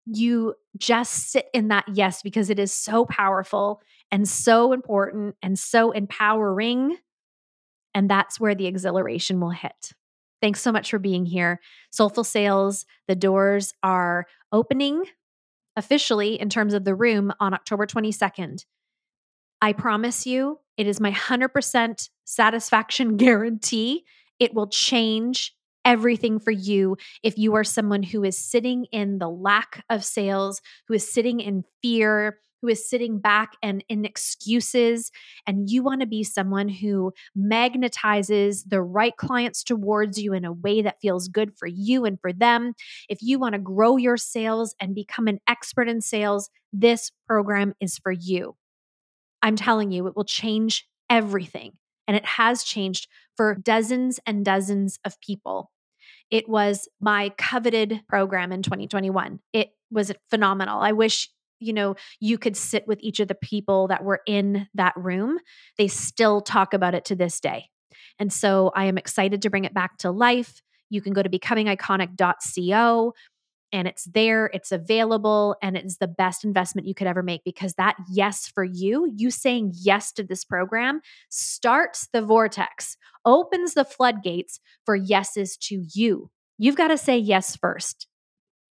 You 0.05 0.55
just 0.77 1.31
sit 1.31 1.45
in 1.53 1.67
that 1.67 1.85
yes 1.93 2.23
because 2.23 2.49
it 2.49 2.57
is 2.57 2.71
so 2.71 3.05
powerful 3.05 3.81
and 4.11 4.27
so 4.27 4.73
important 4.73 5.35
and 5.41 5.57
so 5.57 5.91
empowering. 5.91 6.97
And 7.93 8.09
that's 8.09 8.39
where 8.39 8.55
the 8.55 8.65
exhilaration 8.65 9.39
will 9.39 9.51
hit. 9.51 9.93
Thanks 10.41 10.61
so 10.61 10.71
much 10.71 10.89
for 10.89 10.99
being 10.99 11.25
here. 11.25 11.59
Soulful 11.91 12.23
Sales, 12.23 12.85
the 13.07 13.15
doors 13.15 13.73
are 13.83 14.25
opening 14.51 15.05
officially 15.75 16.39
in 16.39 16.49
terms 16.49 16.73
of 16.73 16.83
the 16.83 16.95
room 16.95 17.31
on 17.39 17.53
October 17.53 17.85
22nd. 17.85 18.65
I 19.61 19.73
promise 19.73 20.25
you, 20.25 20.59
it 20.77 20.87
is 20.87 20.99
my 20.99 21.11
100% 21.11 22.09
satisfaction 22.25 23.17
guarantee. 23.17 24.03
It 24.39 24.53
will 24.53 24.67
change 24.67 25.53
everything 25.85 26.39
for 26.39 26.51
you 26.51 26.97
if 27.23 27.37
you 27.37 27.55
are 27.55 27.63
someone 27.63 28.03
who 28.03 28.23
is 28.23 28.37
sitting 28.37 28.85
in 28.91 29.19
the 29.19 29.29
lack 29.29 29.83
of 29.89 30.03
sales, 30.03 30.61
who 30.87 30.93
is 30.95 31.11
sitting 31.11 31.39
in 31.39 31.63
fear, 31.81 32.39
who 32.61 32.67
is 32.67 32.87
sitting 32.87 33.19
back 33.19 33.53
and 33.61 33.83
in 33.89 34.05
excuses, 34.05 35.11
and 35.47 35.69
you 35.69 35.83
want 35.83 36.01
to 36.01 36.07
be 36.07 36.23
someone 36.23 36.69
who 36.69 37.13
magnetizes 37.37 38.63
the 38.67 38.81
right 38.81 39.15
clients 39.17 39.63
towards 39.63 40.21
you 40.21 40.33
in 40.33 40.45
a 40.45 40.53
way 40.53 40.81
that 40.81 41.01
feels 41.01 41.27
good 41.27 41.57
for 41.57 41.67
you 41.67 42.05
and 42.05 42.19
for 42.19 42.31
them. 42.31 42.73
If 43.09 43.19
you 43.21 43.39
want 43.39 43.53
to 43.53 43.59
grow 43.59 43.97
your 43.97 44.17
sales 44.17 44.75
and 44.79 44.95
become 44.95 45.27
an 45.27 45.39
expert 45.47 45.87
in 45.87 46.01
sales, 46.01 46.49
this 46.71 47.11
program 47.27 47.73
is 47.79 47.97
for 47.97 48.11
you. 48.11 48.55
I'm 49.41 49.55
telling 49.55 49.91
you, 49.91 50.07
it 50.07 50.15
will 50.15 50.23
change 50.23 50.87
everything. 51.09 51.73
And 52.07 52.17
it 52.17 52.25
has 52.25 52.63
changed 52.63 53.07
for 53.37 53.55
dozens 53.55 54.19
and 54.25 54.43
dozens 54.43 54.99
of 55.05 55.19
people. 55.21 55.71
It 56.29 56.47
was 56.47 56.87
my 56.99 57.29
coveted 57.37 58.01
program 58.07 58.51
in 58.51 58.63
2021. 58.63 59.39
It 59.53 59.69
was 59.89 60.11
phenomenal. 60.29 60.79
I 60.79 60.93
wish 60.93 61.29
you 61.61 61.73
know 61.73 61.95
you 62.19 62.37
could 62.37 62.57
sit 62.57 62.87
with 62.87 62.99
each 63.01 63.19
of 63.19 63.27
the 63.27 63.35
people 63.35 63.87
that 63.87 64.03
were 64.03 64.21
in 64.25 64.67
that 64.73 64.93
room 64.95 65.39
they 65.77 65.87
still 65.87 66.41
talk 66.41 66.73
about 66.73 66.95
it 66.95 67.05
to 67.05 67.15
this 67.15 67.39
day. 67.39 67.69
And 68.19 68.31
so 68.31 68.71
i 68.75 68.85
am 68.85 68.97
excited 68.97 69.41
to 69.41 69.49
bring 69.49 69.65
it 69.65 69.73
back 69.73 69.97
to 69.99 70.11
life. 70.11 70.61
You 70.89 71.01
can 71.01 71.13
go 71.13 71.23
to 71.23 71.29
becomingiconic.co 71.29 73.13
and 73.73 73.87
it's 73.87 74.03
there 74.05 74.49
it's 74.53 74.71
available 74.71 75.55
and 75.61 75.77
it's 75.77 75.97
the 75.97 76.07
best 76.07 76.43
investment 76.43 76.87
you 76.87 76.93
could 76.93 77.07
ever 77.07 77.23
make 77.23 77.41
because 77.45 77.73
that 77.75 77.95
yes 78.11 78.47
for 78.47 78.63
you 78.63 79.09
you 79.15 79.31
saying 79.31 79.71
yes 79.73 80.11
to 80.11 80.23
this 80.23 80.43
program 80.43 80.99
starts 81.29 82.09
the 82.11 82.21
vortex 82.21 82.97
opens 83.25 83.73
the 83.73 83.85
floodgates 83.85 84.59
for 84.85 84.95
yeses 84.95 85.57
to 85.57 85.85
you. 85.93 86.29
You've 86.57 86.75
got 86.75 86.89
to 86.89 86.97
say 86.97 87.17
yes 87.17 87.55
first 87.55 88.07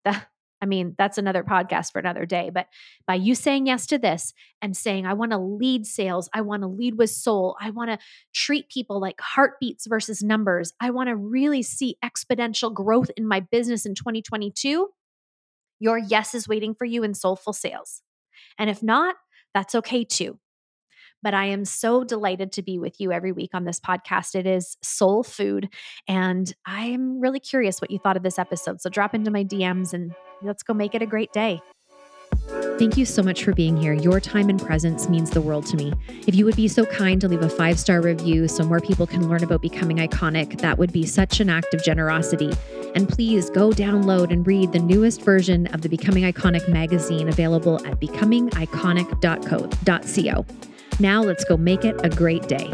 I 0.63 0.67
mean, 0.67 0.95
that's 0.99 1.19
another 1.19 1.43
podcast 1.43 1.93
for 1.93 1.99
another 1.99 2.27
day. 2.27 2.51
But 2.53 2.67
by 3.07 3.15
you 3.15 3.35
saying 3.35 3.67
yes 3.67 3.87
to 3.87 3.99
this 3.99 4.35
and 4.61 4.77
saying, 4.77 5.07
I 5.07 5.15
want 5.15 5.33
to 5.33 5.39
lead 5.39 5.87
sales, 5.87 6.29
I 6.35 6.43
want 6.43 6.63
to 6.63 6.69
lead 6.69 6.99
with 6.99 7.11
soul, 7.11 7.57
I 7.61 7.71
want 7.71 7.91
to 7.91 7.99
treat 8.35 8.69
people 8.69 9.01
like 9.01 9.21
heartbeats 9.21 9.87
versus 9.87 10.23
numbers, 10.23 10.73
I 10.81 10.91
want 10.91 11.09
to 11.09 11.17
really 11.17 11.63
see 11.63 11.97
exponential 12.05 12.73
growth 12.73 13.11
in 13.17 13.27
my 13.27 13.41
business 13.41 13.87
in 13.87 13.95
2022, 13.95 14.89
your 15.79 15.99
yes 15.99 16.35
is 16.35 16.47
waiting 16.47 16.75
for 16.75 16.85
you 16.85 17.03
in 17.03 17.15
soulful 17.15 17.53
sales. 17.53 18.03
And 18.59 18.69
if 18.69 18.83
not, 18.83 19.17
that's 19.55 19.75
okay 19.75 20.05
too. 20.05 20.39
But 21.23 21.35
I 21.35 21.47
am 21.47 21.65
so 21.65 22.05
delighted 22.05 22.53
to 22.53 22.63
be 22.63 22.79
with 22.79 23.01
you 23.01 23.13
every 23.13 23.33
week 23.33 23.51
on 23.55 23.65
this 23.65 23.81
podcast. 23.81 24.35
It 24.35 24.47
is 24.47 24.77
soul 24.83 25.23
food. 25.23 25.69
And 26.09 26.53
I'm 26.65 27.21
really 27.21 27.41
curious 27.41 27.81
what 27.81 27.91
you 27.91 27.99
thought 27.99 28.17
of 28.17 28.23
this 28.23 28.39
episode. 28.39 28.81
So 28.81 28.91
drop 28.91 29.15
into 29.15 29.31
my 29.31 29.45
DMs 29.45 29.93
and 29.93 30.15
let's 30.43 30.63
go 30.63 30.75
make 30.75 30.95
it 30.95 31.03
a 31.03 31.07
great 31.07 31.33
day. 31.33 31.61
Thank 32.79 32.97
you 32.97 33.05
so 33.05 33.23
much 33.23 33.45
for 33.45 33.53
being 33.53 33.77
here. 33.77 33.93
Your 33.93 34.21
time 34.21 34.49
and 34.49 34.61
presence 34.61 35.09
means 35.09 35.31
the 35.31 35.43
world 35.43 35.67
to 35.67 35.77
me. 35.77 35.93
If 36.27 36.35
you 36.35 36.45
would 36.47 36.57
be 36.57 36.67
so 36.67 36.87
kind 36.87 37.21
to 37.21 37.29
leave 37.29 37.43
a 37.43 37.51
five 37.51 37.79
star 37.79 38.01
review 38.01 38.49
so 38.49 38.65
more 38.65 38.81
people 38.81 39.07
can 39.07 39.29
learn 39.29 39.45
about 39.45 39.61
becoming 39.61 39.99
iconic, 39.99 40.59
that 40.61 40.79
would 40.79 40.93
be 40.93 41.05
such 41.05 41.41
an 41.41 41.51
act 41.51 41.75
of 41.75 41.85
generosity. 41.85 42.53
And 42.95 43.09
please 43.09 43.51
go 43.51 43.71
download 43.71 44.33
and 44.33 44.47
read 44.47 44.73
the 44.73 44.79
newest 44.79 45.23
version 45.23 45.67
of 45.69 45.83
the 45.83 45.89
Becoming 45.89 46.25
Iconic 46.25 46.69
magazine 46.69 47.29
available 47.29 47.85
at 47.87 48.01
becomingiconic.co. 48.01 50.70
Now 51.01 51.23
let's 51.23 51.45
go 51.45 51.57
make 51.57 51.87
it 51.87 51.99
a 52.05 52.11
great 52.11 52.47
day. 52.47 52.71